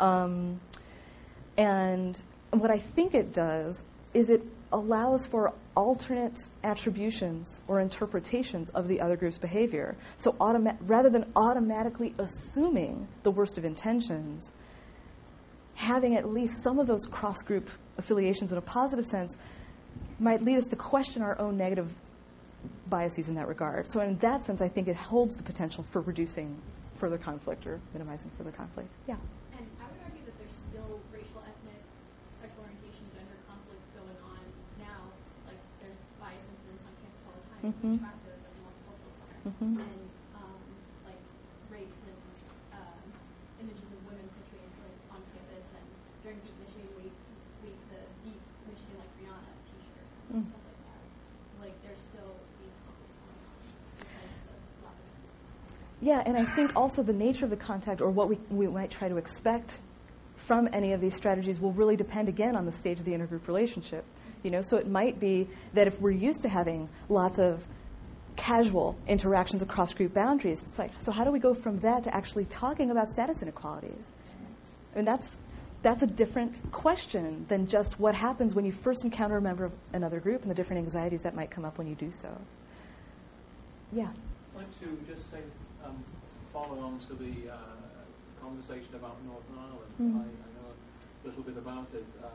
[0.00, 0.58] Um,
[1.56, 2.20] and
[2.60, 3.82] what I think it does
[4.14, 9.96] is it allows for alternate attributions or interpretations of the other group's behavior.
[10.18, 14.52] So automa- rather than automatically assuming the worst of intentions,
[15.74, 17.68] having at least some of those cross group
[17.98, 19.36] affiliations in a positive sense
[20.18, 21.88] might lead us to question our own negative
[22.86, 23.88] biases in that regard.
[23.88, 26.56] So, in that sense, I think it holds the potential for reducing
[26.98, 28.88] further conflict or minimizing further conflict.
[29.08, 29.16] Yeah.
[29.58, 31.82] And I would argue that there's still racial, ethnic,
[32.38, 34.42] sexual orientation, gender conflict going on
[34.78, 35.02] now.
[35.50, 36.94] Like, there's bias incidents on
[37.62, 37.70] Mhm.
[37.70, 38.00] Mhm.
[39.44, 39.82] Um, um,
[50.32, 50.44] Mm.
[54.82, 55.12] lack of
[56.00, 58.90] Yeah, and I think also the nature of the contact or what we, we might
[58.90, 59.78] try to expect
[60.36, 63.46] from any of these strategies will really depend again on the stage of the intergroup
[63.46, 64.04] relationship.
[64.42, 67.64] You know, so it might be that if we're used to having lots of
[68.36, 72.14] casual interactions across group boundaries, it's like, so how do we go from that to
[72.14, 74.10] actually talking about status inequalities?
[74.92, 75.38] I mean, that's
[75.82, 79.72] that's a different question than just what happens when you first encounter a member of
[79.92, 82.28] another group and the different anxieties that might come up when you do so.
[83.92, 84.08] Yeah.
[84.54, 85.40] I'd like to just say,
[85.84, 85.98] um,
[86.52, 87.56] follow on to the uh,
[88.40, 89.92] conversation about Northern Ireland.
[90.00, 90.16] Mm.
[90.16, 90.51] I, I
[91.24, 92.06] little bit about it.
[92.20, 92.30] Uh, uh,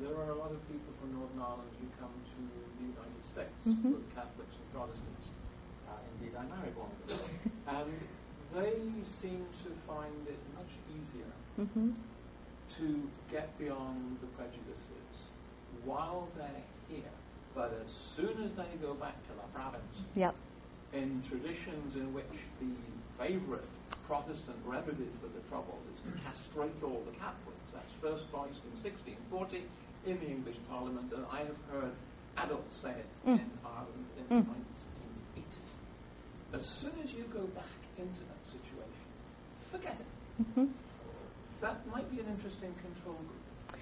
[0.00, 2.40] there are a lot of people from Northern Ireland who come to
[2.80, 3.92] the United States, Mhm.
[3.92, 5.26] both Catholics and Protestants.
[5.88, 7.20] Uh, indeed, I married one of them.
[7.66, 7.92] and
[8.54, 11.30] they seem to find it much easier
[11.60, 11.92] Mm-hmm.
[12.78, 15.28] to get beyond the prejudices
[15.84, 17.12] while they're here.
[17.54, 20.34] But as soon as they go back to the province, Yep.
[20.94, 22.70] in traditions in which the
[23.22, 23.62] favourite
[24.12, 27.64] Protestant remedy for the Troubles is to castrate all the Catholics.
[27.72, 29.64] That's first voiced in 1640
[30.04, 31.92] in the English Parliament, and I have heard
[32.36, 33.40] adults say it Mm.
[33.40, 34.46] in Ireland in the Mm.
[34.52, 35.72] 1980s.
[36.52, 39.08] As soon as you go back into that situation,
[39.72, 40.42] forget it.
[40.44, 40.66] Mm-hmm.
[41.62, 43.80] That might be an interesting control group.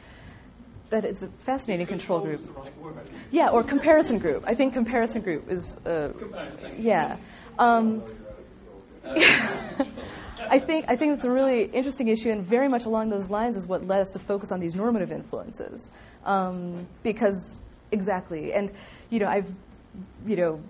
[0.91, 2.39] That is a fascinating control group.
[2.39, 3.11] is the right word.
[3.33, 4.45] Yeah, or comparison group.
[4.47, 6.13] I think comparison group is, uh,
[6.79, 7.17] yeah.
[7.59, 8.03] Um,
[10.51, 13.57] I think I think it's a really interesting issue, and very much along those lines
[13.57, 15.93] is what led us to focus on these normative influences,
[16.25, 17.61] um, because
[17.93, 18.71] exactly, and
[19.11, 19.51] you know I've
[20.27, 20.61] you know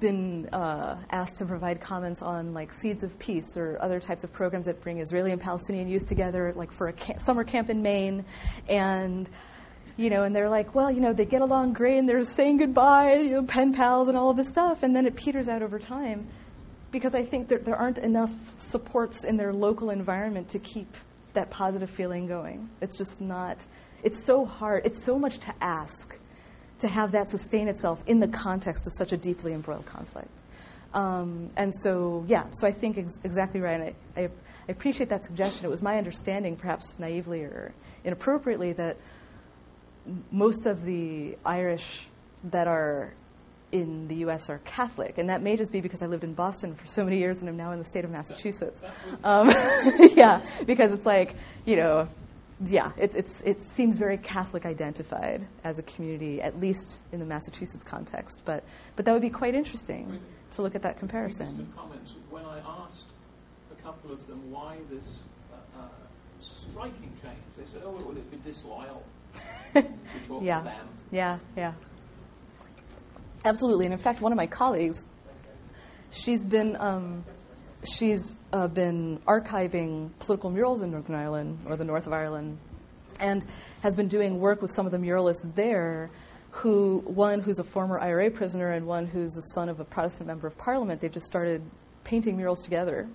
[0.00, 4.32] been uh, asked to provide comments on like Seeds of Peace or other types of
[4.32, 7.82] programs that bring Israeli and Palestinian youth together, like for a camp, summer camp in
[7.82, 8.24] Maine,
[8.68, 9.28] and
[9.96, 12.58] you know, and they're like, well, you know, they get along great and they're saying
[12.58, 15.62] goodbye, you know, pen pals and all of this stuff, and then it peters out
[15.62, 16.28] over time
[16.94, 20.86] because I think there aren't enough supports in their local environment to keep
[21.32, 22.70] that positive feeling going.
[22.80, 23.58] It's just not,
[24.04, 26.16] it's so hard, it's so much to ask
[26.78, 30.28] to have that sustain itself in the context of such a deeply embroiled conflict.
[30.94, 33.80] Um, and so, yeah, so I think ex- exactly right.
[33.80, 34.24] And I, I,
[34.68, 35.66] I appreciate that suggestion.
[35.66, 38.98] It was my understanding, perhaps naively or inappropriately, that
[40.30, 42.06] most of the Irish
[42.44, 43.12] that are
[43.74, 44.48] in the U.S.
[44.50, 47.18] are Catholic, and that may just be because I lived in Boston for so many
[47.18, 48.80] years and I'm now in the state of Massachusetts.
[49.24, 49.48] Um,
[50.14, 51.34] yeah, because it's like,
[51.64, 52.06] you know,
[52.64, 57.26] yeah, it, it's, it seems very Catholic identified as a community, at least in the
[57.26, 58.42] Massachusetts context.
[58.44, 58.62] But,
[58.94, 60.20] but that would be quite interesting
[60.52, 61.72] to look at that comparison.
[61.76, 62.14] Comments.
[62.30, 63.06] When I asked
[63.72, 65.02] a couple of them why this
[65.52, 65.88] uh, uh,
[66.40, 69.02] striking change, they said, "Oh, would it would be disloyal
[69.74, 69.82] to
[70.28, 71.72] talk yeah, to them?" yeah, yeah.
[73.44, 73.84] Absolutely.
[73.84, 75.04] And in fact, one of my colleagues,
[76.10, 77.24] she's been um,
[77.84, 82.58] she's uh, been archiving political murals in Northern Ireland or the north of Ireland,
[83.20, 83.44] and
[83.82, 86.10] has been doing work with some of the muralists there.
[86.58, 90.28] Who one who's a former IRA prisoner and one who's the son of a Protestant
[90.28, 91.00] member of Parliament.
[91.00, 91.62] They've just started
[92.04, 93.08] painting murals together,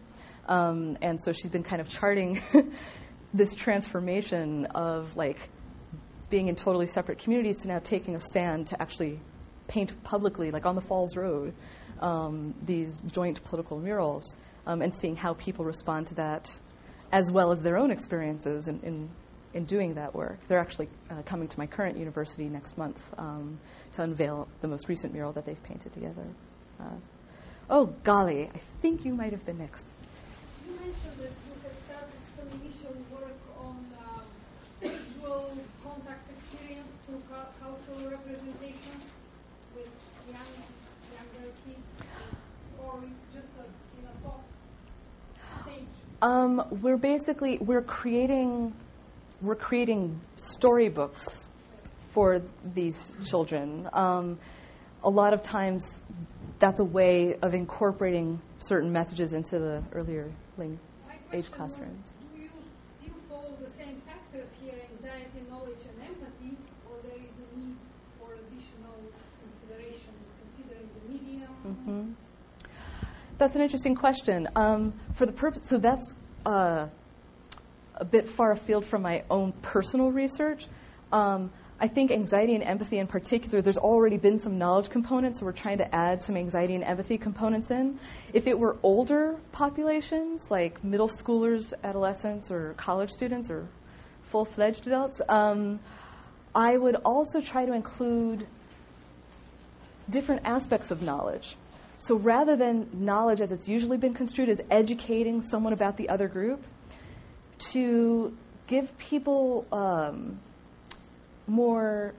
[0.47, 2.41] um, and so she's been kind of charting
[3.33, 5.37] this transformation of like
[6.29, 9.19] being in totally separate communities to now taking a stand to actually
[9.69, 11.53] paint publicly, like on the Falls Road,
[12.01, 14.35] um, these joint political murals,
[14.67, 16.51] um, and seeing how people respond to that,
[17.11, 19.09] as well as their own experiences in, in,
[19.53, 20.37] in doing that work.
[20.49, 23.57] They're actually uh, coming to my current university next month um,
[23.93, 26.25] to unveil the most recent mural that they've painted together.
[26.79, 26.97] Uh,
[27.71, 29.85] Oh, golly, I think you might have been next.
[30.65, 34.25] You mentioned that you have started some initial work on uh,
[34.81, 35.53] visual
[35.85, 39.05] contact experience through cultural representations
[39.77, 39.91] with
[40.25, 40.49] young,
[41.13, 41.85] younger kids,
[42.81, 43.65] or it's just a,
[44.01, 44.41] in a thought
[45.61, 46.08] stage?
[46.21, 48.73] Um, we're basically we're creating
[49.41, 51.47] we're creating storybooks
[52.11, 52.41] for
[52.75, 53.87] these children.
[53.93, 54.37] Um,
[55.01, 56.01] a lot of times,
[56.59, 60.29] that's a way of incorporating certain messages into the earlier
[61.31, 62.13] age classrooms.
[62.35, 62.49] do you
[62.99, 66.57] still follow the same factors here, anxiety, knowledge, and empathy,
[66.89, 67.77] or there is a need
[68.19, 68.97] for additional
[69.39, 70.11] consideration,
[70.57, 71.47] considering the medium?
[71.65, 72.11] Mm-hmm.
[73.39, 74.49] That's an interesting question.
[74.57, 76.13] Um, for the purpose, so that's
[76.45, 76.87] uh,
[77.95, 80.67] a bit far afield from my own personal research.
[81.13, 81.49] Um,
[81.79, 85.53] I think anxiety and empathy in particular, there's already been some knowledge components, so we're
[85.53, 87.97] trying to add some anxiety and empathy components in.
[88.33, 93.69] If it were older populations, like middle schoolers, adolescents, or college students, or
[94.23, 95.79] full fledged adults, um,
[96.53, 98.45] I would also try to include
[100.09, 101.55] different aspects of knowledge.
[101.99, 106.29] So rather than knowledge as it's usually been construed as educating someone about the other
[106.29, 106.63] group,
[107.73, 108.35] to
[108.67, 110.39] give people um,
[111.45, 112.13] more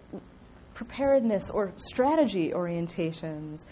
[0.74, 3.64] preparedness or strategy orientations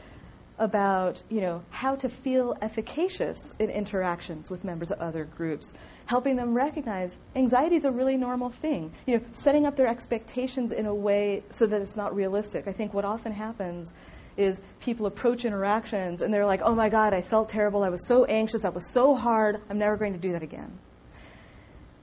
[0.59, 5.73] about you know how to feel efficacious in interactions with members of other groups
[6.07, 8.93] helping them recognize anxiety is a really normal thing.
[9.07, 12.67] You know setting up their expectations in a way so that it's not realistic.
[12.67, 13.93] I think what often happens
[14.39, 17.83] is people approach interactions and they're like oh my god i felt terrible.
[17.83, 18.63] I was so anxious.
[18.63, 19.61] That was so hard.
[19.69, 20.79] I'm never going to do that again.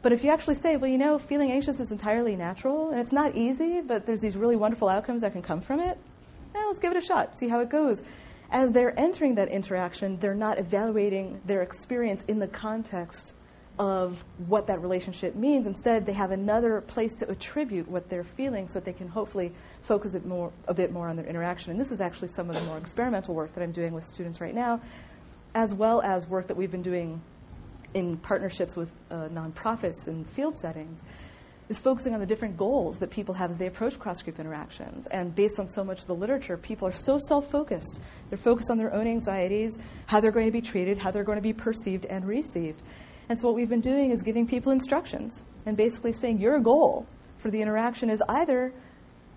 [0.01, 3.11] But if you actually say, well, you know, feeling anxious is entirely natural and it's
[3.11, 5.97] not easy, but there's these really wonderful outcomes that can come from it,
[6.53, 8.03] eh, let's give it a shot, see how it goes.
[8.51, 13.33] As they're entering that interaction, they're not evaluating their experience in the context
[13.77, 15.68] of what that relationship means.
[15.68, 19.52] Instead, they have another place to attribute what they're feeling so that they can hopefully
[19.84, 21.72] focus it more, a bit more on their interaction.
[21.72, 24.39] And this is actually some of the more experimental work that I'm doing with students
[24.39, 24.81] right now,
[25.53, 27.22] as well as work that we've been doing
[27.93, 31.02] in partnerships with uh, nonprofits and field settings
[31.68, 35.07] is focusing on the different goals that people have as they approach cross group interactions.
[35.07, 37.99] And based on so much of the literature, people are so self focused.
[38.30, 41.38] They're focused on their own anxieties, how they're going to be treated, how they're going
[41.38, 42.81] to be perceived and received.
[43.27, 47.07] And so, what we've been doing is giving people instructions and basically saying your goal
[47.39, 48.72] for the interaction is either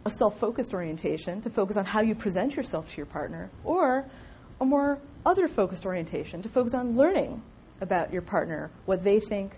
[0.05, 4.05] a self focused orientation to focus on how you present yourself to your partner, or
[4.60, 7.43] a more other focused orientation to focus on learning
[7.81, 9.56] about your partner, what they think,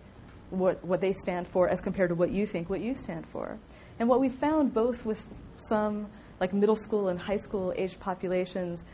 [0.50, 3.58] what, what they stand for, as compared to what you think, what you stand for.
[3.98, 5.24] And what we found both with
[5.56, 6.08] some
[6.40, 8.84] like middle school and high school aged populations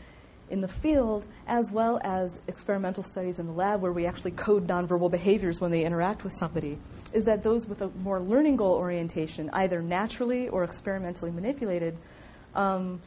[0.49, 4.67] in the field, as well as experimental studies in the lab where we actually code
[4.67, 6.77] nonverbal behaviors when they interact with somebody,
[7.13, 11.97] is that those with a more learning goal orientation, either naturally or experimentally manipulated,
[12.55, 13.01] um,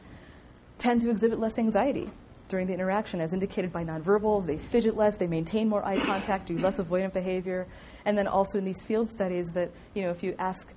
[0.77, 2.09] tend to exhibit less anxiety
[2.49, 4.45] during the interaction, as indicated by nonverbals.
[4.45, 7.65] They fidget less, they maintain more eye contact, do less avoidant behavior.
[8.05, 10.71] And then also in these field studies, that you know, if you ask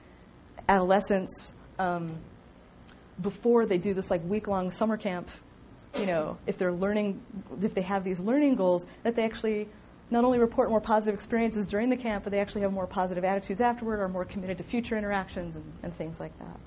[0.68, 2.16] adolescents um,
[3.20, 5.28] before they do this like week-long summer camp,
[5.96, 7.20] you know, if they're learning,
[7.62, 9.68] if they have these learning goals, that they actually
[10.10, 13.24] not only report more positive experiences during the camp, but they actually have more positive
[13.24, 16.58] attitudes afterward, are more committed to future interactions and, and things like that.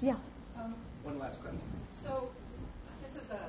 [0.00, 0.16] Yeah.
[0.58, 0.74] Um,
[1.04, 1.60] One last question.
[2.02, 2.30] So
[3.04, 3.42] this is a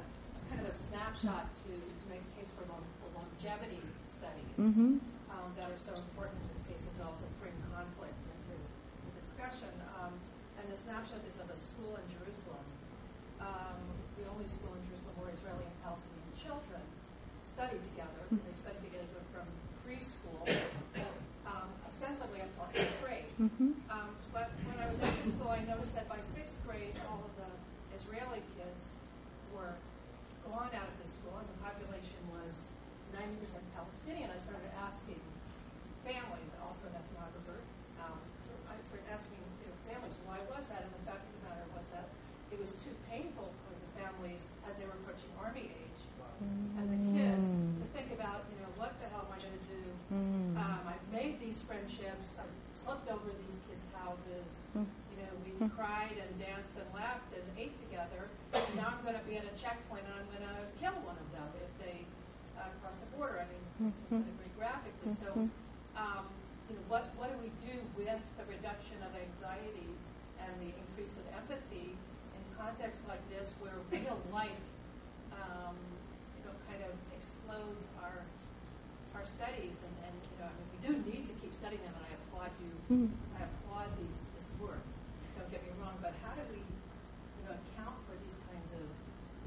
[0.49, 4.99] kind of a snapshot to, to make a case for, long, for longevity studies mm-hmm.
[5.31, 9.11] um, that are so important in this case and to also bring conflict into the
[9.23, 9.71] discussion.
[10.03, 10.11] Um,
[10.59, 12.65] and the snapshot is of a school in Jerusalem,
[13.39, 13.79] um,
[14.19, 16.83] the only school in Jerusalem where Israeli and Palestinian children
[17.47, 18.21] study together.
[18.31, 18.43] Mm-hmm.
[18.47, 19.47] They study together from
[19.83, 20.45] preschool,
[21.49, 23.29] um, ostensibly until eighth grade.
[23.41, 23.75] Mm-hmm.
[23.91, 27.19] Um, but when I was at the school, I noticed that by sixth grade, all
[27.21, 27.51] of the
[27.97, 28.83] Israeli kids
[29.51, 29.73] were
[30.47, 32.53] gone out of the school and the population was
[33.21, 35.21] 90% Palestinian, I started asking
[36.01, 37.61] families, also an ethnographer,
[38.01, 38.17] um,
[38.65, 40.81] I started asking you know, families, why was that?
[40.81, 42.09] And the fact of the matter was that
[42.49, 46.01] it was too painful for the families as they were approaching army age
[46.41, 46.81] mm.
[46.81, 49.67] and the kids to think about, you know, what the hell am I going to
[49.69, 49.83] do?
[50.11, 50.57] Mm.
[50.57, 52.41] Um, I've made these friendships.
[52.41, 54.49] I've slept over these kids' houses.
[54.73, 54.89] Mm.
[55.13, 58.27] You know, we cried and danced and laughed and ate together.
[58.57, 61.17] And now I'm going to be at a checkpoint and I'm going to kill one
[61.21, 62.03] of them if they
[62.57, 63.41] uh, cross the border.
[63.41, 64.21] I mean, mm-hmm.
[64.21, 65.17] to very graphically.
[65.17, 65.49] So, mm-hmm.
[65.97, 66.23] um,
[66.69, 69.89] you know, what what do we do with the reduction of anxiety
[70.37, 74.65] and the increase of empathy in contexts like this, where real life,
[75.33, 75.75] um,
[76.37, 78.21] you know, kind of explodes our
[79.17, 81.97] our studies, and, and you know, I mean, we do need to keep studying them,
[81.97, 82.73] and I applaud you.
[82.87, 83.09] Mhm.
[83.35, 84.85] I applaud these this work.
[85.37, 88.85] Don't get me wrong, but how do we, you know, account for these kinds of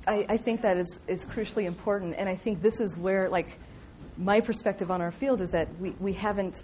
[0.06, 3.48] I, I think that is, is crucially important, and I think this is where, like,
[4.16, 6.62] my perspective on our field is that we, we haven't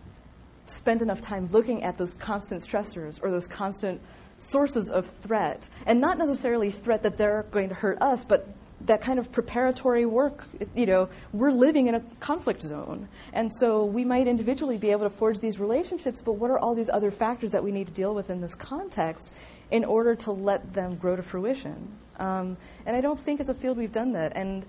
[0.67, 4.01] spent enough time looking at those constant stressors or those constant
[4.37, 8.49] sources of threat, and not necessarily threat that they're going to hurt us, but
[8.87, 10.47] that kind of preparatory work.
[10.75, 15.05] You know, we're living in a conflict zone, and so we might individually be able
[15.05, 17.93] to forge these relationships, but what are all these other factors that we need to
[17.93, 19.33] deal with in this context
[19.71, 21.89] in order to let them grow to fruition?
[22.19, 22.57] Um,
[22.87, 24.65] and I don't think as a field we've done that, and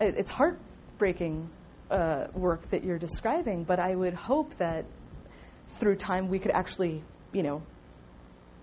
[0.00, 1.48] it, it's heartbreaking
[1.90, 4.84] uh, work that you're describing, but I would hope that
[5.78, 7.02] through time we could actually,
[7.32, 7.62] you know,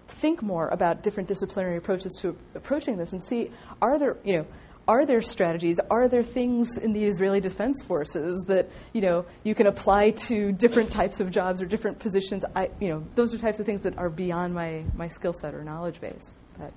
[0.08, 4.46] think more about different disciplinary approaches to approaching this and see are there, you know,
[4.88, 9.56] are there strategies, are there things in the Israeli Defense Forces that, you know, you
[9.56, 12.46] can apply to different types of jobs or different positions?
[12.56, 15.56] I, you know, those are types of things that are beyond my, my skill set
[15.56, 16.36] or knowledge base.
[16.60, 16.72] But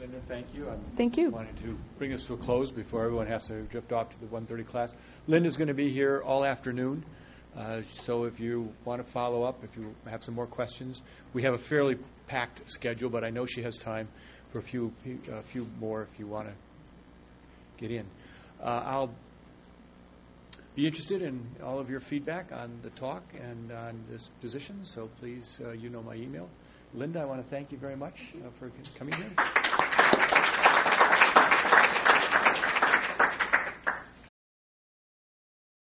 [0.00, 0.70] Linda, thank you.
[0.70, 1.28] I'm Thank you.
[1.28, 4.26] wanting to bring us to a close before everyone has to drift off to the
[4.26, 4.94] 1:30 class.
[5.26, 7.04] Linda's going to be here all afternoon,
[7.54, 11.02] uh, so if you want to follow up, if you have some more questions,
[11.34, 11.98] we have a fairly
[12.28, 14.08] packed schedule, but I know she has time
[14.52, 14.90] for a few
[15.30, 16.54] a few more if you want to
[17.76, 18.06] get in.
[18.62, 19.14] Uh, I'll
[20.76, 25.10] be interested in all of your feedback on the talk and on this position, so
[25.20, 26.48] please, uh, you know my email.
[26.94, 29.69] Linda, I want to thank you very much uh, for coming here.